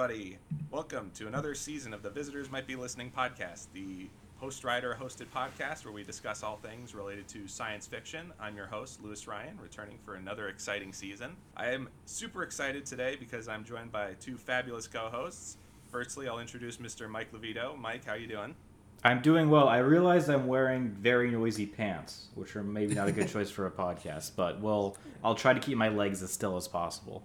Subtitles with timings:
[0.00, 0.38] everybody.
[0.70, 4.08] Welcome to another season of the Visitors Might Be Listening podcast, the
[4.38, 8.32] Host Rider hosted podcast where we discuss all things related to science fiction.
[8.40, 11.36] I'm your host, Lewis Ryan, returning for another exciting season.
[11.54, 15.58] I am super excited today because I'm joined by two fabulous co-hosts.
[15.90, 17.06] Firstly, I'll introduce Mr.
[17.06, 17.78] Mike Levito.
[17.78, 18.54] Mike, how you doing?
[19.04, 19.68] I'm doing well.
[19.68, 23.66] I realize I'm wearing very noisy pants, which are maybe not a good choice for
[23.66, 27.22] a podcast, but well, I'll try to keep my legs as still as possible.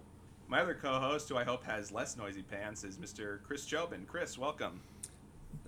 [0.48, 3.42] My other co-host, who I hope has less noisy pants, is Mr.
[3.42, 4.06] Chris Jobin.
[4.06, 4.80] Chris, welcome.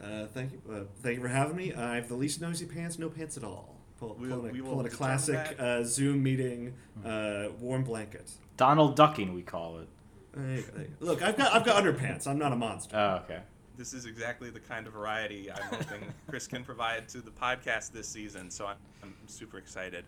[0.02, 0.60] Uh, thank you.
[0.72, 1.74] Uh, thank you for having me.
[1.74, 3.74] I have the least noisy pants, no pants at all.
[3.98, 6.74] Pull, We- pulling, we a, will pulling a classic uh, Zoom meeting,
[7.04, 8.30] uh, warm blanket.
[8.56, 9.88] Donald ducking, we call it.
[10.32, 11.06] There you go, there you go.
[11.06, 12.28] Look, I've got I've got underpants.
[12.28, 12.96] I'm not a monster.
[12.96, 13.40] Oh, okay.
[13.76, 17.90] This is exactly the kind of variety I'm hoping Chris can provide to the podcast
[17.92, 18.50] this season.
[18.50, 20.04] So I'm, I'm super excited.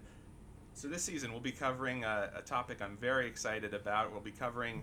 [0.81, 4.13] So this season we'll be covering a, a topic I'm very excited about.
[4.13, 4.83] We'll be covering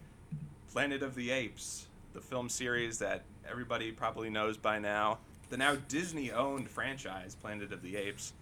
[0.72, 5.18] Planet of the Apes, the film series that everybody probably knows by now.
[5.50, 8.34] The now Disney-owned franchise, Planet of the Apes.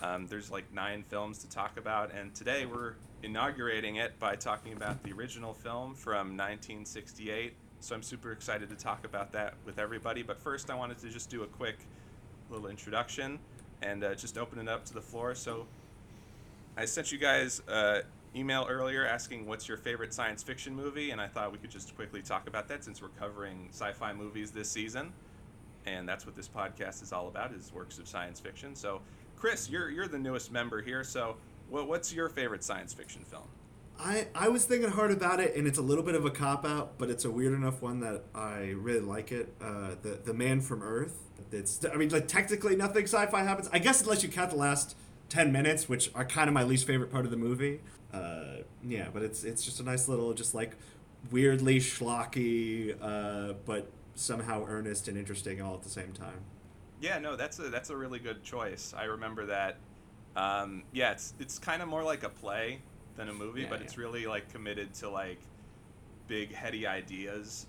[0.00, 4.72] Um, there's like nine films to talk about, and today we're inaugurating it by talking
[4.72, 7.52] about the original film from 1968.
[7.80, 10.22] So I'm super excited to talk about that with everybody.
[10.22, 11.78] But first, I wanted to just do a quick
[12.48, 13.40] little introduction
[13.82, 15.34] and uh, just open it up to the floor.
[15.34, 15.66] So
[16.76, 18.00] I sent you guys uh,
[18.34, 21.94] email earlier asking what's your favorite science fiction movie, and I thought we could just
[21.94, 25.12] quickly talk about that since we're covering sci-fi movies this season,
[25.84, 28.74] and that's what this podcast is all about is works of science fiction.
[28.74, 29.02] So,
[29.36, 31.36] Chris, you're you're the newest member here, so
[31.68, 33.48] what, what's your favorite science fiction film?
[34.00, 36.64] I I was thinking hard about it, and it's a little bit of a cop
[36.64, 39.54] out, but it's a weird enough one that I really like it.
[39.60, 41.18] Uh, the the Man from Earth.
[41.50, 43.68] It's I mean like technically nothing sci-fi happens.
[43.74, 44.96] I guess unless you count the last
[45.32, 47.80] ten minutes, which are kind of my least favorite part of the movie.
[48.12, 50.76] Uh, yeah, but it's it's just a nice little just like
[51.30, 56.40] weirdly schlocky, uh, but somehow earnest and interesting all at the same time.
[57.00, 58.94] Yeah, no, that's a that's a really good choice.
[58.96, 59.78] I remember that.
[60.36, 62.80] Um, yeah, it's it's kind of more like a play
[63.16, 63.84] than a movie, Yeah, but yeah.
[63.86, 65.40] it's really like committed to like
[66.28, 67.66] big heady ideas.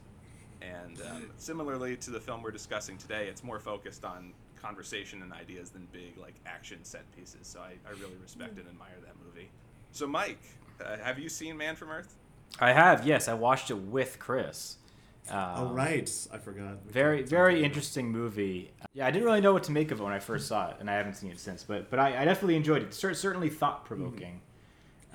[0.62, 4.34] And um, similarly to the film we're discussing today, it's more focused on
[4.74, 7.40] conversation and ideas than big like action set pieces.
[7.48, 9.50] So I, I really respect and admire that movie.
[9.92, 10.40] So Mike,
[10.84, 12.16] uh, have you seen Man from Earth?
[12.60, 13.28] I have, yes.
[13.28, 14.78] I watched it with Chris.
[15.30, 16.78] Um, oh right, I forgot.
[16.86, 17.66] We Very, very about it.
[17.66, 18.72] interesting movie.
[18.94, 20.76] Yeah, I didn't really know what to make of it when I first saw it,
[20.82, 21.64] and I haven't seen it since.
[21.64, 22.94] But, but I, I definitely enjoyed it.
[22.94, 24.42] Cer- certainly thought provoking.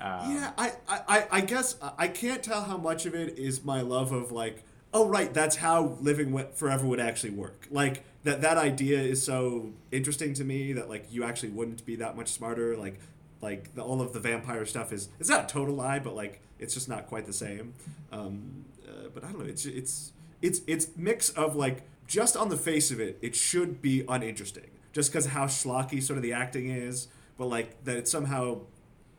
[0.01, 3.63] Um, Yeah, I, I, I- I guess I can't tell how much of it is
[3.63, 7.67] my love of like, oh right, that's how living forever would actually work.
[7.69, 11.95] Like that that idea is so interesting to me that like you actually wouldn't be
[11.97, 12.75] that much smarter.
[12.75, 12.99] Like
[13.41, 16.41] like the, all of the vampire stuff is it's not a total lie, but like
[16.59, 17.73] it's just not quite the same.
[18.11, 19.45] Um, uh, but I don't know.
[19.45, 23.81] It's it's it's it's mix of like just on the face of it, it should
[23.81, 27.07] be uninteresting, just because how schlocky sort of the acting is,
[27.37, 28.61] but like that it somehow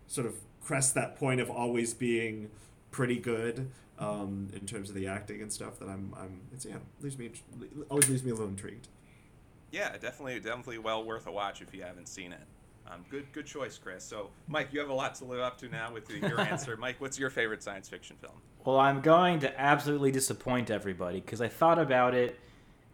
[0.06, 2.50] sort of crests that point of always being
[2.90, 6.76] pretty good um, in terms of the acting and stuff that I'm I'm it's yeah
[7.00, 7.30] leaves me
[7.88, 8.88] always leaves me a little intrigued.
[9.70, 12.40] Yeah, definitely, definitely well worth a watch if you haven't seen it.
[12.90, 14.02] Um, good, good choice, Chris.
[14.02, 16.76] So, Mike, you have a lot to live up to now with your answer.
[16.80, 18.34] Mike, what's your favorite science fiction film?
[18.64, 22.40] Well, I'm going to absolutely disappoint everybody because I thought about it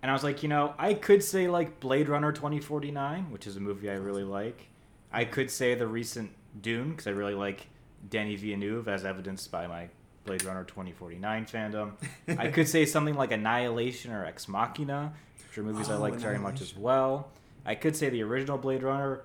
[0.03, 3.57] and I was like, you know, I could say like Blade Runner 2049, which is
[3.57, 4.69] a movie I really like.
[5.13, 6.31] I could say the recent
[6.61, 7.67] Dune because I really like
[8.09, 9.89] Danny Villeneuve, as evidenced by my
[10.27, 11.93] Blade Runner 2049 fandom.
[12.39, 15.13] I could say something like Annihilation or Ex Machina,
[15.49, 17.31] which are movies I Oh, like very much as well.
[17.65, 19.23] I could say the original Blade Runner.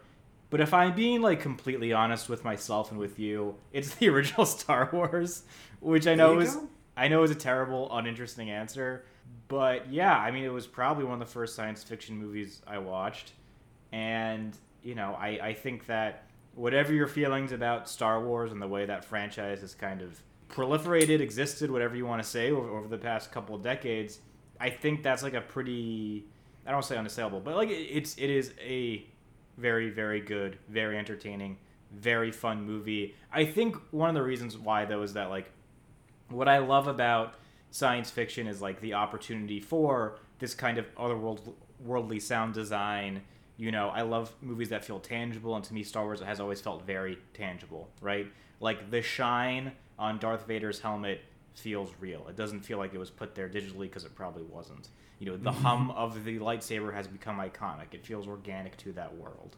[0.50, 4.46] But if I'm being like completely honest with myself and with you, it's the original
[4.46, 5.44] Star Wars,
[5.80, 6.68] which I know is go.
[6.98, 9.06] I know is a terrible, uninteresting answer.
[9.48, 12.80] But yeah, I mean, it was probably one of the first science fiction movies I
[12.80, 13.32] watched,
[13.92, 16.26] and you know, I I think that
[16.56, 20.22] whatever your feelings about Star Wars and the way that franchise has kind of
[20.52, 24.20] proliferated, existed, whatever you want to say, over, over the past couple of decades,
[24.60, 26.26] I think that's like a pretty
[26.66, 29.06] I don't want to say unassailable, but like it, it's it is a
[29.58, 31.58] very very good, very entertaining,
[31.92, 33.16] very fun movie.
[33.32, 35.52] I think one of the reasons why though is that like
[36.30, 37.36] what I love about
[37.72, 43.22] science fiction is like the opportunity for this kind of otherworld worldly sound design.
[43.58, 46.62] You know, I love movies that feel tangible, and to me, Star Wars has always
[46.62, 48.28] felt very tangible, right?
[48.60, 51.22] Like the shine on Darth Vader's helmet
[51.54, 52.28] feels real.
[52.28, 54.90] It doesn't feel like it was put there digitally because it probably wasn't.
[55.20, 57.94] You know, the hum of the lightsaber has become iconic.
[57.94, 59.56] It feels organic to that world.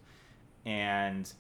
[0.65, 1.31] And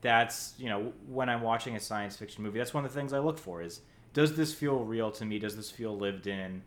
[0.00, 3.12] that's, you know, when I'm watching a science fiction movie, that's one of the things
[3.12, 3.80] I look for is
[4.12, 5.38] does this feel real to me?
[5.38, 6.62] Does this feel lived in?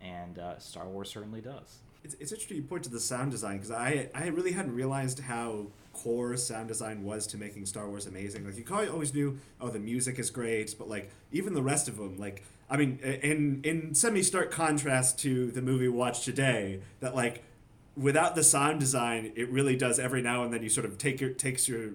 [0.00, 1.78] and uh, Star Wars certainly does.
[2.04, 5.20] It's, it's interesting you point to the sound design because I I really hadn't realized
[5.20, 5.66] how
[6.02, 8.44] core sound design was to making Star Wars amazing.
[8.44, 11.88] Like you probably always knew, oh, the music is great, but like even the rest
[11.88, 16.24] of them, like I mean, in in semi stark contrast to the movie we watched
[16.24, 17.42] today, that like
[17.96, 21.20] without the sound design, it really does every now and then you sort of take
[21.20, 21.90] your takes your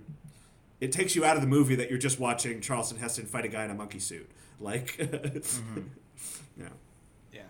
[0.81, 3.47] it takes you out of the movie that you're just watching Charlton Heston fight a
[3.47, 4.29] guy in a monkey suit.
[4.59, 5.81] Like, mm-hmm.
[6.57, 6.69] yeah.
[7.33, 7.41] Yeah.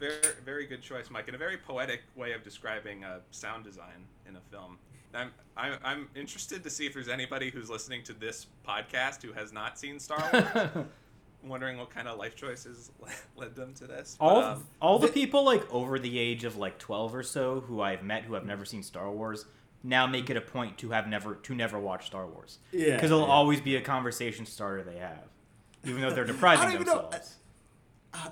[0.00, 4.08] Very, very good choice, Mike, and a very poetic way of describing uh, sound design
[4.28, 4.78] in a film.
[5.16, 9.32] I'm, I'm, I'm interested to see if there's anybody who's listening to this podcast who
[9.32, 10.86] has not seen Star Wars.
[11.42, 12.90] wondering what kind of life choices
[13.36, 14.16] led them to this.
[14.18, 17.80] All, um, all the people like over the age of like 12 or so who
[17.80, 19.44] I've met who have never seen Star Wars
[19.82, 22.58] now make it a point to have never to never watch Star Wars.
[22.72, 23.32] Yeah, because it'll yeah.
[23.32, 25.28] always be a conversation starter they have,
[25.84, 27.36] even though they're depriving themselves.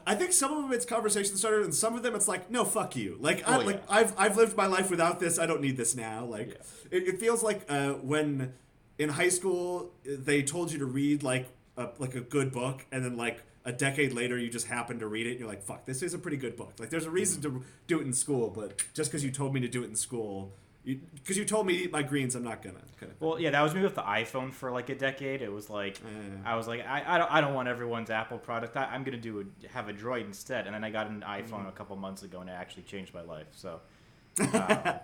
[0.06, 2.64] I think some of them it's conversation starter, and some of them it's like, no,
[2.64, 3.16] fuck you.
[3.20, 3.96] Like, I, like yeah.
[3.96, 5.38] I've I've lived my life without this.
[5.38, 6.24] I don't need this now.
[6.24, 6.98] Like, Yeah.
[6.98, 8.52] it, it feels like uh, when
[8.98, 13.04] in high school they told you to read like a, like a good book, and
[13.04, 15.84] then like a decade later you just happen to read it, and you're like, fuck,
[15.86, 16.72] this is a pretty good book.
[16.78, 19.60] Like, there's a reason to do it in school, but just because you told me
[19.60, 20.52] to do it in school,
[20.84, 22.80] because you, told me to eat my greens, I'm not gonna.
[23.00, 25.40] Kind of Well, yeah, that was me with the iPhone for like a decade.
[25.42, 26.50] It was like Yeah.
[26.52, 28.76] I was like, I, I don't I don't want everyone's Apple product.
[28.76, 30.66] I, I'm gonna do a, have a Droid instead.
[30.66, 33.22] And then I got an iPhone a couple months ago, and it actually changed my
[33.22, 33.46] life.
[33.52, 33.80] So,
[34.52, 34.98] uh,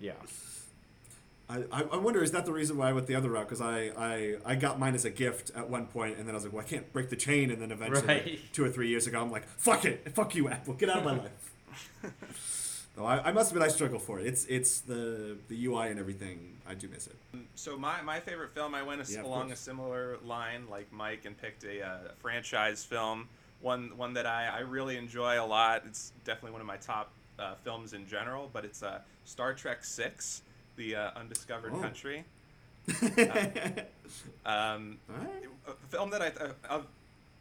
[0.00, 0.12] yeah.
[1.48, 3.60] I, I I wonder is that the reason why I went the other route because
[3.60, 6.44] I, I I got mine as a gift at one point and then I was
[6.44, 8.38] like well I can't break the chain and then eventually Right.
[8.54, 11.04] two or three years ago I'm like fuck it fuck you Apple get out of
[11.04, 11.52] my life.
[12.96, 14.26] No, I, I must admit I struggle for it.
[14.26, 16.58] It's it's the the UI and everything.
[16.66, 17.16] I do miss it.
[17.56, 21.24] So my, my favorite film, I went a Yeah, along a similar line like Mike
[21.26, 23.28] and picked a uh, franchise film,
[23.60, 25.82] one one that I, I really enjoy a lot.
[25.86, 29.84] It's definitely one of my top uh, films in general, but it's uh, Star Trek
[29.84, 30.42] Six,
[30.76, 31.80] The uh, Undiscovered Oh.
[31.80, 32.24] Country.
[34.46, 35.44] Um, Alright.
[35.66, 36.80] a film that I th- uh,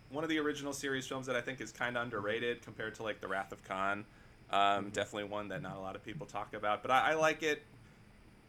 [0.09, 3.03] one of the original series films that I think is kind of underrated compared to
[3.03, 4.05] like The Wrath of Khan.
[4.53, 7.41] Um, definitely one that not a lot of people talk about, but I, I like
[7.41, 7.63] it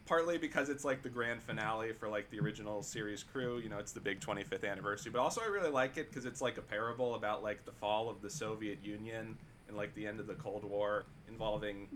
[0.07, 3.59] partly because it's like the grand finale for like the original series crew.
[3.59, 6.43] You know, it's the big 25th anniversary, but also I really like it because it's
[6.43, 10.21] like a parable about like the fall of the Soviet Union and like the end
[10.21, 11.89] of the Cold War, involving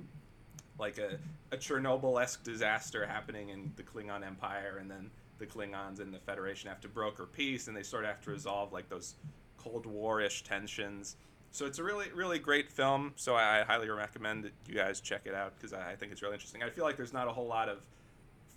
[0.78, 1.18] like a,
[1.54, 6.70] a Chernobyl-esque disaster happening in the Klingon Empire, and then the Klingons and the Federation
[6.70, 9.14] have to broker peace, and they sort of have to resolve like those
[9.58, 11.16] Cold War-ish tensions.
[11.50, 13.12] So it's a really, really great film.
[13.16, 16.12] So I, I highly recommend that you guys check it out because I, I think
[16.12, 16.62] it's really interesting.
[16.62, 17.78] I feel like there's not a whole lot of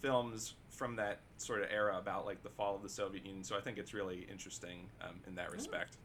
[0.01, 3.43] films from that sort of era about like the fall of the Soviet Union.
[3.43, 5.97] So I think it's really interesting um, in that respect.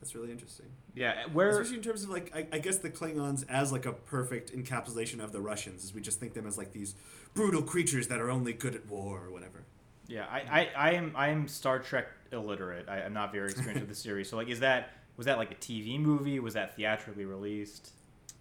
[0.00, 0.66] That's really interesting.
[0.94, 3.92] Yeah, where Especially in terms of like, I, I guess the Klingons as like a
[3.92, 6.94] perfect encapsulation of the Russians, as we just think them as like these
[7.34, 9.64] brutal creatures that are only good at war or whatever.
[10.08, 12.88] Yeah, I, I, I am I am Star Trek illiterate.
[12.88, 14.30] I, I'm not very experienced with the series.
[14.30, 16.40] So like, is that was that like a TV movie?
[16.40, 17.90] Was that theatrically released?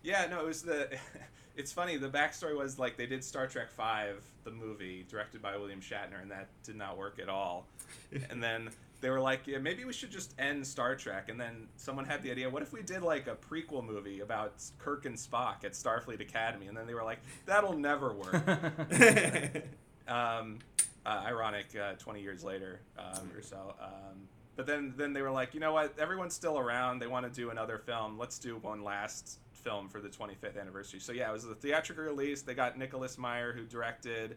[0.03, 0.97] Yeah, no, it was the.
[1.55, 1.97] It's funny.
[1.97, 6.21] The backstory was like they did Star Trek Five, the movie directed by William Shatner,
[6.21, 7.67] and that did not work at all.
[8.29, 8.69] and then
[9.01, 11.29] they were like, yeah, maybe we should just end Star Trek.
[11.29, 14.53] And then someone had the idea, what if we did like a prequel movie about
[14.77, 16.67] Kirk and Spock at Starfleet Academy?
[16.67, 18.33] And then they were like, that'll never work.
[20.07, 20.59] um,
[21.05, 23.75] uh, ironic, uh, 20 years later um, or so.
[23.81, 24.27] Um,
[24.59, 25.97] but then, then they were like, you know what?
[25.97, 26.99] Everyone's still around.
[26.99, 28.17] They want to do another film.
[28.17, 30.99] Let's do one last film for the 25th anniversary.
[30.99, 32.41] So yeah, it was a theatrical release.
[32.41, 34.35] They got Nicholas Meyer, who directed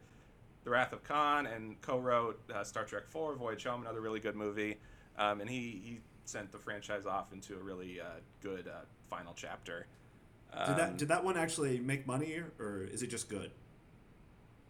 [0.63, 4.37] The Wrath of Khan and co-wrote uh, Star Trek IV, Voyage Home, another really good
[4.37, 4.77] movie.
[5.19, 8.05] Um, and he, he sent the franchise off into a really uh,
[8.45, 9.89] good uh, final chapter.
[10.53, 13.51] Did Um, that did that one actually make money or is it just good?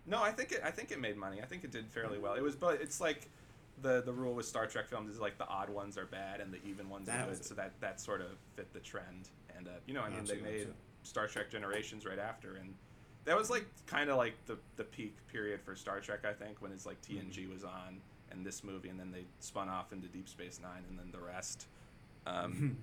[0.06, 0.62] No, I think it.
[0.64, 1.42] I think it made money.
[1.42, 2.32] I think it did fairly well.
[2.36, 3.28] It was, but it's like
[3.80, 6.52] the the rule with Star Trek films is like the odd ones are bad and
[6.52, 7.44] the even ones That are good.
[7.44, 9.28] So that that sort of fit the trend.
[9.56, 10.70] And uh, you know, I mean, Gotcha, they made gotcha.
[11.04, 12.74] Star Trek Generations right after, and
[13.24, 16.24] that was like kind of like the the peak period for Star Trek.
[16.24, 17.52] I think when it's like TNG Mm-hmm.
[17.52, 18.00] was on
[18.30, 21.20] and this movie, and then they spun off into Deep Space Nine, and then the
[21.20, 21.66] rest.
[22.26, 22.44] Mm-hmm.
[22.44, 22.76] Um,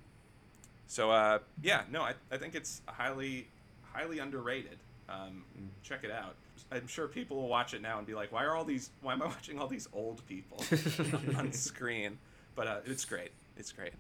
[0.88, 3.48] so uh, yeah, no, I, I think it's highly
[3.94, 4.78] highly underrated.
[5.08, 5.70] Um, Mm.
[5.82, 6.36] check it out.
[6.72, 8.90] I'm sure people will watch it now and be like, "Why are all these?
[9.02, 10.64] Why am I watching all these old people
[11.38, 12.18] on screen?"
[12.56, 13.32] But uh, it's great.
[13.58, 13.94] It's great.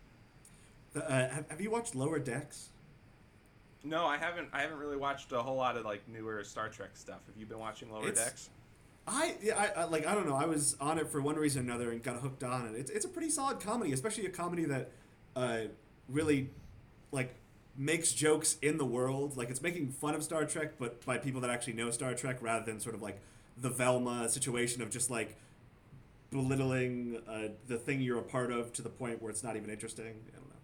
[0.94, 2.70] The, uh, have, have you watched Lower Decks?
[3.84, 4.50] No, I haven't.
[4.54, 7.20] I haven't really watched a whole lot of like newer Star Trek stuff.
[7.28, 8.50] Have you been watching Lower It's- Decks?
[9.08, 10.36] I yeah, I, I like I don't know.
[10.36, 12.78] I was on it for one reason or another and got hooked on it.
[12.78, 14.92] It's it's a pretty solid comedy, especially a comedy that
[15.36, 15.62] uh,
[16.08, 16.50] really
[17.12, 17.34] like
[17.80, 19.38] makes jokes in the world.
[19.38, 22.38] Like it's making fun of Star Trek, but by people that actually know Star Trek,
[22.42, 23.20] rather than sort of like
[23.58, 25.36] the Velma situation of just like
[26.30, 29.70] belittling uh, the thing you're a part of to the point where it's not even
[29.70, 30.06] interesting.
[30.06, 30.56] I don't know.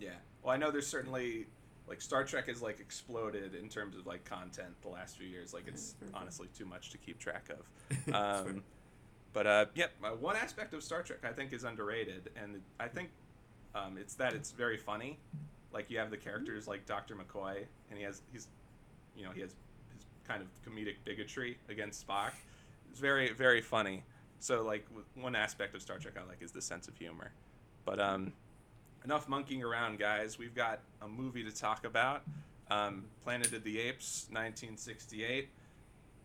[0.00, 0.10] Yeah.
[0.42, 1.46] Well, I know there's certainly
[1.86, 5.52] like Star Trek has like exploded in terms of like content the last few years.
[5.52, 7.58] Like it's honestly too much to keep track of.
[8.14, 8.62] Um,
[9.34, 12.88] but uh, yep, uh, one aspect of Star Trek I think is underrated, and I
[12.88, 13.10] think
[13.74, 15.18] um, it's that it's very funny.
[15.72, 17.14] Like you have the characters like Dr.
[17.14, 18.48] McCoy, and he has he's,
[19.16, 22.32] you know, he has his kind of comedic bigotry against Spock.
[22.90, 24.02] It's very very funny.
[24.40, 27.32] So like one aspect of Star Trek I like is the sense of humor.
[27.84, 28.32] But um,
[29.04, 30.38] enough monkeying around, guys.
[30.38, 32.22] We've got a movie to talk about.
[32.70, 35.48] Um, Planet of the Apes, 1968,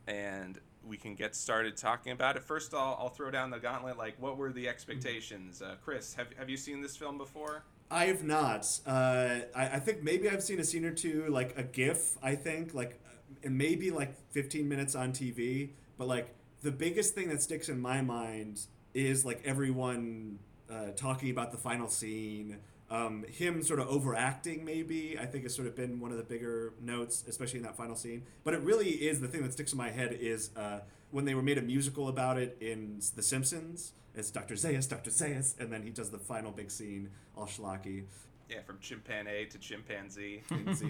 [0.08, 2.44] and we can get started talking about it.
[2.44, 3.98] First, I'll, I'll throw down the gauntlet.
[3.98, 5.62] Like, what were the expectations?
[5.62, 7.64] Uh, Chris, have, have you seen this film before?
[7.92, 8.68] I have not.
[8.86, 12.18] Uh, I, I think maybe I've seen a scene or two, like a GIF.
[12.24, 13.00] I think like,
[13.46, 15.70] uh, maybe like 15 minutes on TV.
[15.98, 18.62] But like the biggest thing that sticks in my mind
[18.94, 20.40] is like everyone
[20.72, 22.58] uh, talking about the final scene.
[22.90, 26.24] Um, him sort of overacting, maybe I think has sort of been one of the
[26.24, 28.24] bigger notes, especially in that final scene.
[28.44, 30.82] But it really is the thing that sticks in my head is uh,
[31.13, 33.93] when they were made a musical about it in The Simpsons.
[34.15, 34.55] It's Dr.
[34.55, 35.12] Zaius, Dr.
[35.12, 38.03] Zaius, and then he does the final big scene, all schlocky.
[38.50, 40.41] Yeah, from chimpanzee to chimpanzee.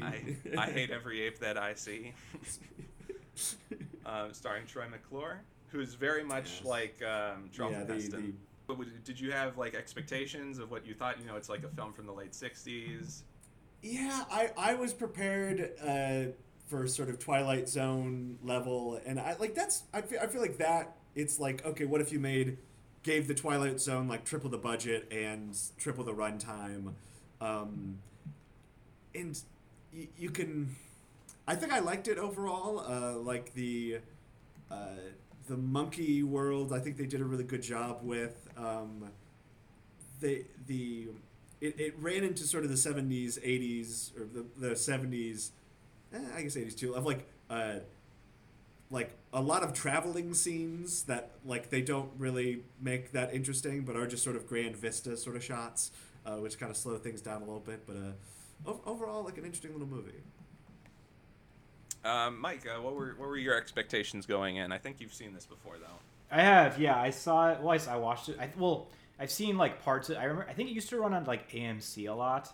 [0.02, 2.14] I, I hate every ape that I see.
[4.06, 6.66] uh, starring Troy McClure, who's very much Yes.
[6.66, 8.38] like um, Charlton Yeah, the- Heston.
[8.66, 11.20] But would- did you have like expectations of what you thought?
[11.20, 13.24] You know, it's like a film from the late '60s.
[13.82, 16.32] Yeah, I, I was prepared uh,
[16.68, 20.58] for sort of Twilight Zone level, and I like that's I feel, I feel like
[20.58, 22.58] that it's like okay, what if you made
[23.04, 26.94] gave the Twilight Zone like triple the budget and triple the runtime,
[27.42, 28.00] um,
[29.14, 29.40] and
[29.94, 30.76] y- you can.
[31.46, 32.80] I think I liked it overall.
[32.80, 34.00] Uh, like the
[34.72, 34.96] uh,
[35.48, 38.48] the monkey world, I think they did a really good job with.
[38.58, 39.10] Um,
[40.22, 41.10] they the
[41.62, 45.52] it, it ran into sort of the 70s 80s or the, the 70s
[46.14, 47.76] eh, i guess 80s too of like uh
[48.92, 53.96] like a lot of traveling scenes that like they don't really make that interesting but
[53.96, 55.92] are just sort of grand vista sort of shots
[56.26, 59.38] uh, which kind of slow things down a little bit but uh ov- overall like
[59.38, 60.22] an interesting little movie
[62.06, 64.72] Um, Mike, uh, what were what were your expectations going in?
[64.74, 66.00] I think you've seen this before, though.
[66.38, 67.00] I have, yeah.
[67.00, 67.60] I saw it.
[67.62, 68.38] Well, I, s- I watched it.
[68.40, 68.90] I, well,
[69.20, 70.10] I've seen like parts.
[70.10, 70.50] Of, I remember.
[70.50, 72.52] I think it used to run on like AMC a lot.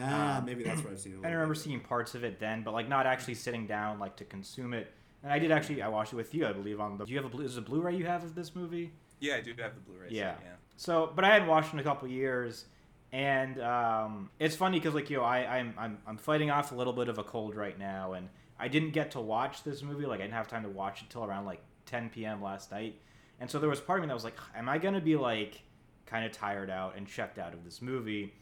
[0.00, 1.62] Ah Um, maybe that's where i've seen it a I little remember bit.
[1.62, 4.92] seeing parts of it then, but like not actually sitting down like to consume it.
[5.22, 5.82] And I did actually.
[5.82, 6.80] I watched it with you, I believe.
[6.80, 7.04] On the.
[7.04, 7.44] Do you have a blue?
[7.44, 8.92] Is it a Blu-ray you have of this movie?
[9.20, 10.08] Yeah, I do have the Blu-ray.
[10.08, 10.34] set, Yeah.
[10.42, 10.48] yeah.
[10.76, 12.64] So, but I hadn't watched it in a couple years,
[13.12, 16.74] and um, it's funny because like you know, I, I'm I'm I'm fighting off a
[16.74, 20.06] little bit of a cold right now, and I didn't get to watch this movie.
[20.06, 22.42] Like I didn't have time to watch it till around like 10 p.m.
[22.42, 22.98] last night,
[23.38, 25.62] and so there was part of me that was like, am I gonna be like
[26.06, 28.34] kind of tired out and checked out of this movie?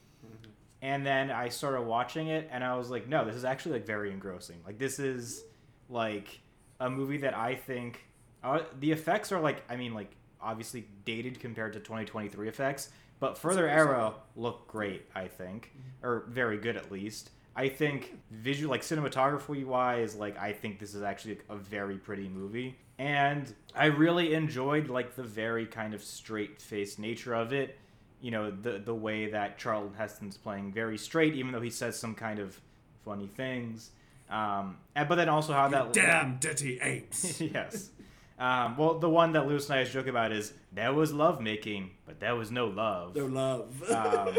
[0.83, 3.87] And then I started watching it, and I was like, no, this is actually like
[3.87, 4.57] very engrossing.
[4.65, 5.45] Like this is
[5.89, 6.41] like
[6.81, 8.05] a movie that I think
[8.43, 13.37] uh, the effects are like, I mean, like obviously dated compared to 2023 effects, but
[13.37, 15.07] further arrow look great.
[15.15, 15.73] I think,
[16.03, 17.31] or very good at least.
[17.55, 22.29] I think visual, like cinematography wise, like I think this is actually a very pretty
[22.29, 27.77] movie, and I really enjoyed like the very kind of straight faced nature of it
[28.21, 31.99] you know the the way that Charlton Heston's playing very straight, even though he says
[31.99, 32.61] some kind of
[33.05, 33.91] funny things.
[34.31, 37.91] Um, and, but then also how that damn dirty apes yes.
[38.39, 41.91] Um, well, the one that Lewis and I joke about is there was love making,
[42.07, 43.17] but there was no love.
[43.17, 44.37] no love Um,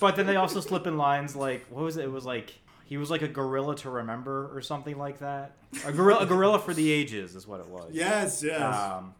[0.00, 2.04] But then they also slip in lines like what was it?
[2.04, 2.54] It was like
[2.86, 5.52] he was like a gorilla to remember or something like that.
[5.86, 7.90] A gorilla, a gorilla for the ages is what it was.
[7.92, 9.14] yes yes Um,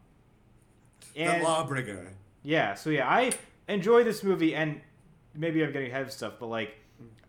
[1.15, 2.09] the and- lawbringer
[2.43, 3.31] yeah, so yeah, I
[3.69, 4.81] enjoy this movie, and
[5.33, 6.75] maybe I'm getting ahead of stuff, but like,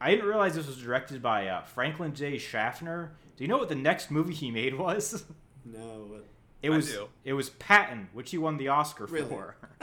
[0.01, 2.39] I didn't realize this was directed by uh, Franklin J.
[2.39, 3.13] Schaffner.
[3.37, 5.25] Do you know what the next movie he made was?
[5.65, 6.21] no
[6.63, 7.09] It I was do.
[7.25, 9.29] it was Patton, which he won the Oscar Really?
[9.29, 9.57] for.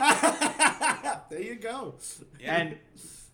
[1.30, 1.96] there you go
[2.44, 2.78] and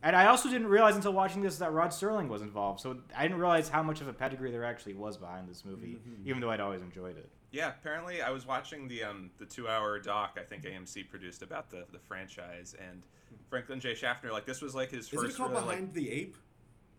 [0.05, 2.81] and I also didn't realize until watching this that Rod Serling was involved.
[2.81, 5.97] So I didn't realize how much of a pedigree there actually was behind this movie,
[6.05, 6.27] Mm-hmm.
[6.27, 7.29] even though I'd always enjoyed it.
[7.53, 11.43] Yeah, apparently I was watching the um the two hour doc I think AMC produced
[11.43, 13.03] about the the franchise and
[13.47, 13.93] Franklin J.
[13.93, 16.35] Schaffner like this was like his is first it called really, behind like the ape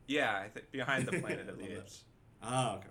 [0.06, 1.72] yeah I think behind the Planet of the.
[1.78, 2.04] Apes.
[2.40, 2.86] ah okay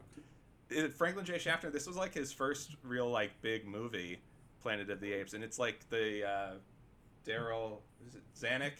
[0.71, 1.37] It, Franklin J.
[1.37, 4.19] Schaffner this was like his first real like big movie
[4.61, 6.51] Planet of the Apes and it's like the uh,
[7.25, 7.77] Darryl
[8.37, 8.73] Zanuck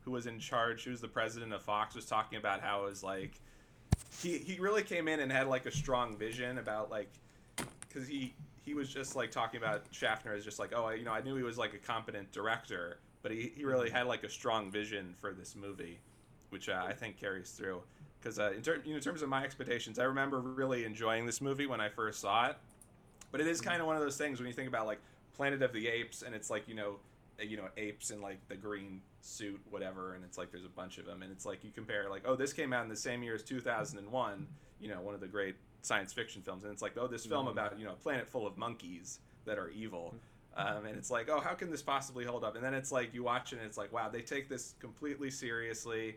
[0.00, 2.88] who was in charge who was the president of Fox was talking about how it
[2.88, 3.38] was like
[4.22, 7.12] he he really came in and had like a strong vision about like
[7.90, 11.04] because he he was just like talking about Schaffner as just like oh I, you
[11.04, 14.24] know I knew he was like a competent director but he, he really had like
[14.24, 15.98] a strong vision for this movie
[16.50, 17.80] which uh, I think carries through.
[18.18, 21.26] Because uh, in, ter- you know, in terms of my expectations I remember really enjoying
[21.26, 22.56] this movie when I first saw it
[23.32, 25.00] but it is kind of one of those things when you think about like
[25.36, 26.96] Planet of the Apes and it's like you know
[27.40, 30.70] uh, you know apes in like the green suit whatever and it's like there's a
[30.70, 32.96] bunch of them and it's like you compare like oh this came out in the
[32.96, 34.46] same year as 2001
[34.80, 37.48] you know one of the great science fiction films and it's like oh this film
[37.48, 40.14] about you know a planet full of monkeys that are evil.
[40.56, 42.56] Um, and it's like oh how can this possibly hold up?
[42.56, 45.30] And then it's like you watch it and it's like wow they take this completely
[45.30, 46.16] seriously.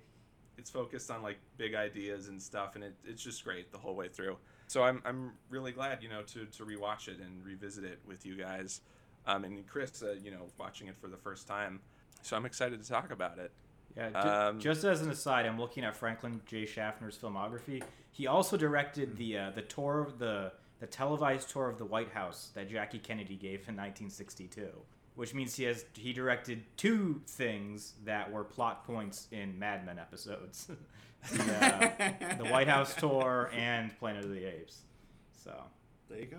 [0.58, 3.96] It's focused on like big ideas and stuff and it, it's just great the whole
[3.96, 4.38] way through.
[4.68, 8.26] So I'm, I'm really glad you know to, to rewatch it and revisit it with
[8.26, 8.82] you guys.
[9.26, 11.80] Um, and Chris uh, you know watching it for the first time.
[12.22, 13.52] So I'm excited to talk about it
[13.96, 16.64] Yeah, ju- Um, just as an aside, I'm looking at Franklin J.
[16.66, 17.84] Schaffner's filmography.
[18.12, 22.12] He also directed the uh, the tour of the the televised tour of the White
[22.12, 24.68] House that Jackie Kennedy gave in 1962,
[25.16, 29.98] which means he has he directed two things that were plot points in Mad Men
[30.00, 30.68] episodes:
[31.32, 34.82] the, uh, the White House tour and Planet of the Apes.
[35.44, 35.54] So
[36.10, 36.38] There you go.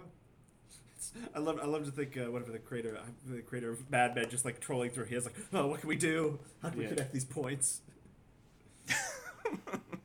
[1.12, 4.14] It's, I love I love to think uh, whatever the creator the creator of Mad
[4.14, 6.38] Men just like trolling through his like oh what can we do?
[6.62, 7.82] How can we connect these points?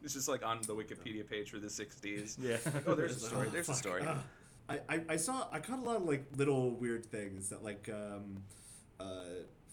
[0.04, 3.24] It's just like on the Wikipedia page for the 60s yeah, oh there's a It's
[3.24, 4.04] like, story oh, there's a story.
[4.08, 4.24] Ah.
[4.68, 7.90] I, I, I saw I caught a lot of like little weird things that like
[7.92, 8.44] um,
[9.00, 9.24] uh,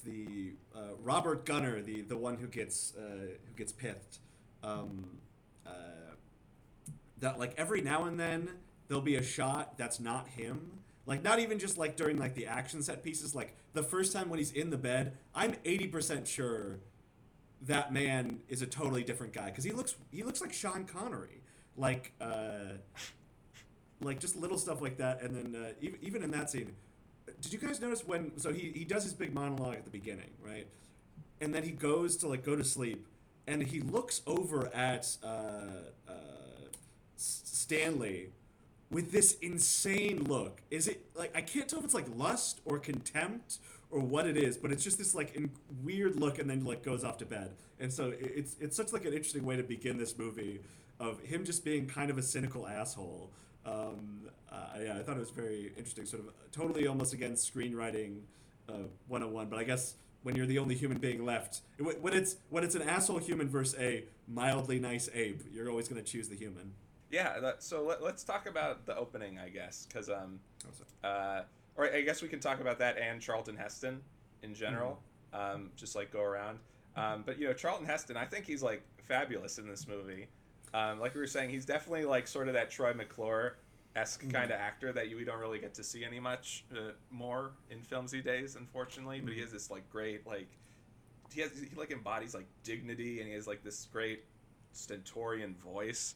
[0.04, 3.00] the uh, Robert Gunner the the one who gets uh,
[3.46, 4.18] who gets pithed
[4.62, 5.18] um,
[5.66, 5.70] uh,
[7.18, 8.50] that like every now and then
[8.88, 12.46] there'll be a shot that's not him like not even just like during like the
[12.46, 16.80] action set pieces like the first time when he's in the bed I'm 80% sure
[17.62, 21.40] that man is a totally different guy because he looks he looks like Sean Connery.
[21.76, 22.78] Like uh
[24.02, 26.74] like just little stuff like that and then uh, even, even in that scene
[27.40, 30.30] did you guys notice when so he, he does his big monologue at the beginning
[30.42, 30.66] right?
[31.40, 33.06] And then he goes to like go to sleep
[33.46, 35.28] and he looks over at uh,
[36.08, 36.12] uh,
[37.16, 38.30] stanley
[38.90, 42.78] with this insane look is it like i can't tell if it's like lust or
[42.78, 43.58] contempt
[43.90, 45.50] or what it is but it's just this like in,
[45.82, 49.04] weird look and then like goes off to bed and so it's it's such like
[49.04, 50.60] an interesting way to begin this movie
[50.98, 53.30] of him just being kind of a cynical asshole
[53.66, 58.20] um, uh, yeah, I thought it was very interesting, sort of totally almost against screenwriting
[58.68, 59.48] uh, 101.
[59.48, 62.74] But I guess when you're the only human being left, when when it's when it's
[62.74, 66.72] an asshole human versus a mildly nice ape, you're always going to choose the human.
[67.10, 70.40] Yeah, that, so let, let's talk about the opening, I guess, because um,
[71.04, 71.42] uh,
[71.76, 74.00] or I guess we can talk about that and Charlton Heston
[74.42, 75.00] in general,
[75.32, 76.58] um, just like go around.
[76.96, 80.26] Um, but you know, Charlton Heston, I think he's like fabulous in this movie.
[80.74, 83.58] Um, like we were saying, he's definitely like sort of that Troy McClure
[83.94, 86.90] esque kind of actor that you we don't really get to see any much uh,
[87.10, 89.20] more in films these days, unfortunately.
[89.20, 90.48] But he has this like great like
[91.32, 94.24] he has he like embodies like dignity and he has like this great
[94.72, 96.14] stentorian voice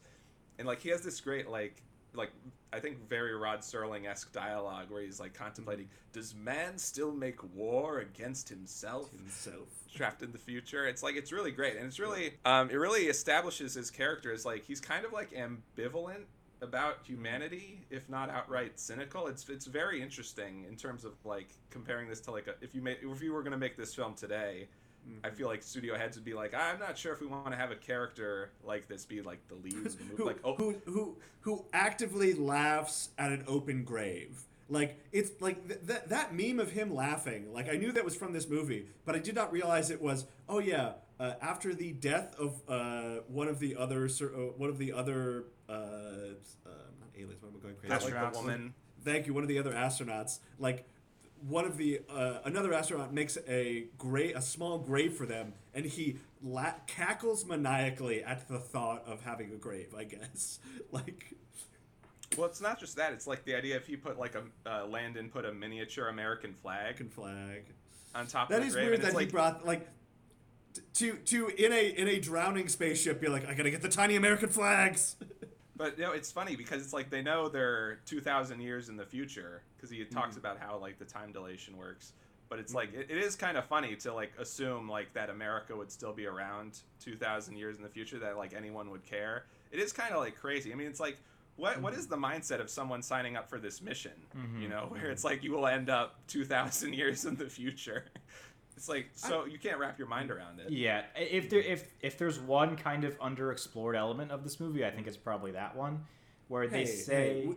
[0.61, 1.83] and like he has this great like
[2.15, 2.31] like
[2.73, 7.43] I think very Rod Serling esque dialogue where he's like contemplating: Does man still make
[7.55, 9.11] war against himself?
[9.11, 9.69] Himself.
[9.93, 10.87] Trapped in the future.
[10.87, 14.45] It's like it's really great, and it's really um, it really establishes his character as
[14.45, 16.25] like he's kind of like ambivalent
[16.63, 19.27] about humanity, if not outright cynical.
[19.27, 22.83] It's it's very interesting in terms of like comparing this to like a, if you
[22.83, 24.69] made if you were gonna make this film today.
[25.25, 27.57] I feel like studio heads would be like, I'm not sure if we want to
[27.57, 30.17] have a character like this be like the lead of the movie.
[30.17, 34.43] Who, Like, oh, who who who actively laughs at an open grave.
[34.69, 37.53] Like it's like th- that that meme of him laughing.
[37.53, 40.27] Like I knew that was from this movie, but I did not realize it was.
[40.49, 44.79] Oh yeah, uh, after the death of uh, one of the other uh, one of
[44.79, 46.71] the other uh, uh,
[47.01, 47.43] not aliens.
[47.43, 47.89] What am I going crazy?
[47.89, 48.33] that like Astronauts.
[48.33, 48.75] the woman.
[49.03, 49.35] Thank you.
[49.35, 50.87] One of the other astronauts, like
[51.47, 55.85] one of the uh, another astronaut makes a grave, a small grave for them, and
[55.87, 59.95] he la- cackles maniacally at the thought of having a grave.
[59.97, 60.59] I guess,
[60.93, 61.35] like,
[62.37, 63.13] Well, it's not just that.
[63.13, 66.53] It's like the idea if you put like a uh, Landon put a miniature American
[66.55, 67.65] flag American flag.
[68.15, 69.89] on top That of the is grave, weird that it's he brought like
[70.95, 73.21] to to in a in a drowning spaceship.
[73.21, 75.17] Be like, I gotta get the tiny American flags.
[75.81, 78.99] But you know, it's funny because it's like they know they're two thousand years in
[78.99, 80.41] the future because he talks mm-hmm.
[80.41, 82.13] about how like the time dilation works.
[82.51, 83.01] But it's like mm-hmm.
[83.01, 86.27] it, it is kind of funny to like assume like that America would still be
[86.27, 89.47] around two thousand years in the future that like anyone would care.
[89.73, 90.71] It is kind of like crazy.
[90.71, 91.17] I mean, it's like
[91.57, 92.01] what what mm-hmm.
[92.01, 94.13] is the mindset of someone signing up for this mission?
[94.61, 98.05] You know, where it's like you will end up two thousand years in the future.
[98.81, 100.71] It's like so you can't wrap your mind around it.
[100.73, 104.91] Yeah, if there if if there's one kind of underexplored element of this movie, I
[104.91, 106.07] think it's probably that one,
[106.49, 107.57] where they say hey, we,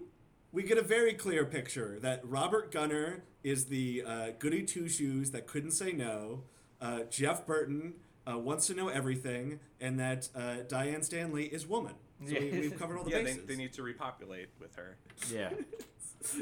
[0.52, 5.32] we get a very clear picture that Robert Gunner is the uh, goody two shoes
[5.32, 6.44] that couldn't say no.
[6.82, 7.94] Uh, Jeff Burton
[8.30, 11.94] uh, wants to know everything, and that uh, Diane Stanley is woman.
[12.28, 12.60] So we, Yeah.
[12.60, 13.46] we've covered all the Yeah, they, bases.
[13.46, 14.98] they need to repopulate with her.
[15.34, 15.52] yeah.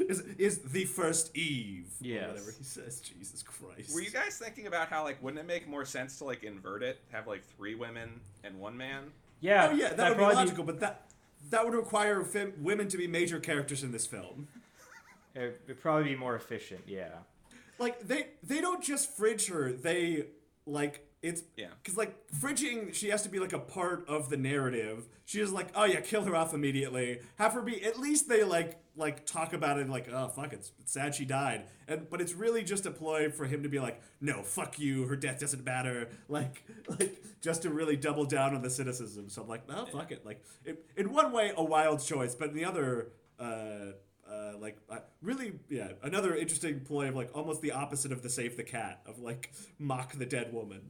[0.08, 1.86] is, is the first Eve.
[2.00, 2.28] Yeah.
[2.28, 3.00] Whatever he says.
[3.00, 3.94] Jesus Christ.
[3.94, 6.82] Were you guys thinking about how like wouldn't it make more sense to like invert
[6.82, 9.04] it, have like three women and one man?
[9.40, 11.06] Yeah, Oh yeah, that that'd be probably logical, but that
[11.50, 14.48] that would require fem- women to be major characters in this film.
[15.34, 16.82] It'd it'd probably be more efficient.
[16.86, 17.08] Yeah.
[17.78, 20.26] like they they don't just fridge her they
[20.66, 21.68] like it's Yeah.
[21.82, 25.50] because like fridging she has to be like a part of the narrative she is
[25.52, 29.24] like oh yeah kill her off immediately have her be at least they like like
[29.26, 31.64] talk about it like oh fuck it's, it's sad she died.
[31.88, 35.06] And but it's really just a ploy for him to be like no fuck you
[35.06, 36.08] her death doesn't matter.
[36.28, 39.28] Like like just to really double down on the cynicism.
[39.28, 40.24] So i'm like oh fuck it.
[40.24, 43.92] Like it, in one way a wild choice but in the other uh
[44.30, 48.30] uh, like uh, really yeah another interesting ploy of like almost the opposite of the
[48.30, 50.80] save the cat of like mock the dead woman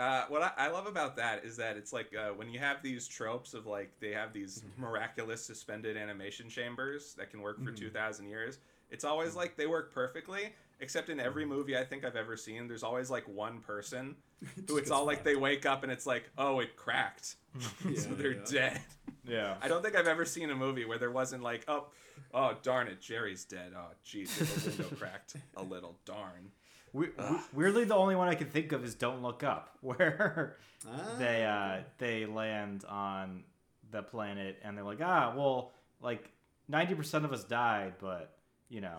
[0.00, 2.82] Uh, what I, I love about that is that it's like uh, when you have
[2.82, 7.70] these tropes of like they have these miraculous suspended animation chambers that can work for
[7.70, 8.56] 2,000 years.
[8.90, 12.66] It's always like they work perfectly, except in every movie I think I've ever seen,
[12.66, 14.16] there's always like one person
[14.68, 17.36] who it's all like they wake up and it's like, oh, it cracked.
[17.94, 18.44] so they're yeah.
[18.50, 18.80] dead.
[19.28, 19.54] Yeah.
[19.60, 21.88] I don't think I've ever seen a movie where there wasn't like, oh,
[22.32, 23.72] oh, darn it, Jerry's dead.
[23.76, 25.98] Oh, jeez, the window cracked a little.
[26.06, 26.52] Darn.
[26.92, 30.56] We, we- weirdly, the only one I can think of is "Don't Look Up," where
[30.88, 33.44] Ah, they uh, they land on
[33.90, 36.30] the planet and they're like, ah, well, like
[36.68, 38.36] ninety percent of us died, but
[38.68, 38.98] you know,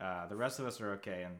[0.00, 1.36] uh, the rest of us are okay and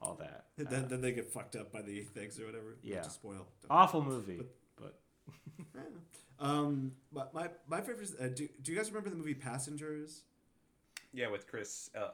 [0.00, 0.44] all that.
[0.56, 2.96] And then, then they get fucked up by the things or whatever Yeah.
[2.96, 4.40] not to spoil Awful movie,
[4.76, 4.98] but
[6.40, 10.22] um but my my favorite is, uh, do, do you guys remember the movie passengers
[11.12, 11.90] Yeah, with Chris.
[11.96, 12.10] Uh, uh,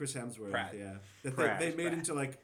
[0.00, 0.74] chris hemsworth Pratt.
[0.74, 1.58] yeah that Pratt.
[1.60, 1.92] they, they made Pratt.
[1.98, 2.38] into like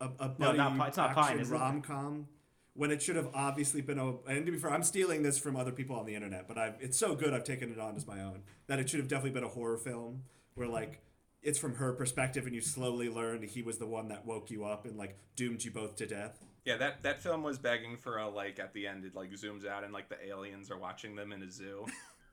[0.00, 1.54] a, a, a No, buddy not it's not action is it?
[1.54, 2.28] rom-com
[2.74, 5.56] when it should have obviously been a and to be fair i'm stealing this from
[5.56, 8.06] other people on the internet but I've, it's so good i've taken it on as
[8.06, 10.22] my own that it should have definitely been a horror film
[10.54, 11.00] where like
[11.42, 14.64] it's from her perspective and you slowly learn he was the one that woke you
[14.64, 18.16] up and like doomed you both to death yeah, that, that film was begging for
[18.16, 21.14] a like at the end it like zooms out and like the aliens are watching
[21.14, 21.84] them in a zoo,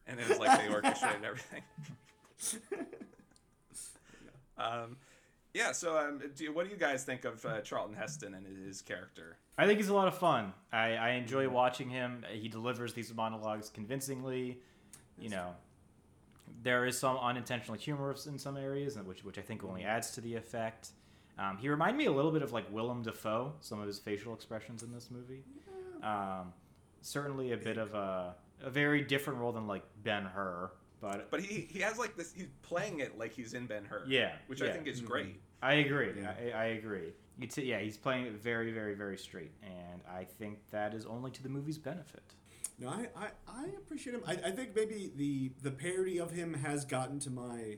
[0.07, 1.61] and it was like they orchestrated everything.
[4.57, 4.97] um,
[5.53, 5.71] yeah.
[5.71, 9.37] So, um, do what do you guys think of uh, Charlton Heston and his character?
[9.57, 10.53] I think he's a lot of fun.
[10.71, 12.25] I, I enjoy watching him.
[12.31, 14.59] He delivers these monologues convincingly.
[15.19, 15.55] You know,
[16.63, 20.21] there is some unintentional humor in some areas, which which I think only adds to
[20.21, 20.89] the effect.
[21.37, 24.33] Um, he reminded me a little bit of like Willem Dafoe, some of his facial
[24.33, 25.43] expressions in this movie.
[26.03, 26.53] Um,
[27.01, 31.41] certainly a bit of a, a very different role than like Ben Hur, but But
[31.41, 32.31] he he has like this.
[32.33, 34.03] He's playing it like he's in Ben Hur.
[34.07, 35.11] Yeah, which I think is mm-hmm.
[35.11, 35.41] great.
[35.61, 36.11] I agree.
[36.19, 36.33] Yeah.
[36.55, 37.13] I, I agree.
[37.39, 41.31] It's, yeah, he's playing it very, very, very straight, and I think that is only
[41.31, 42.23] to the movie's benefit.
[42.77, 44.23] No, I, I, I appreciate him.
[44.27, 47.77] I, I think maybe the the parody of him has gotten to my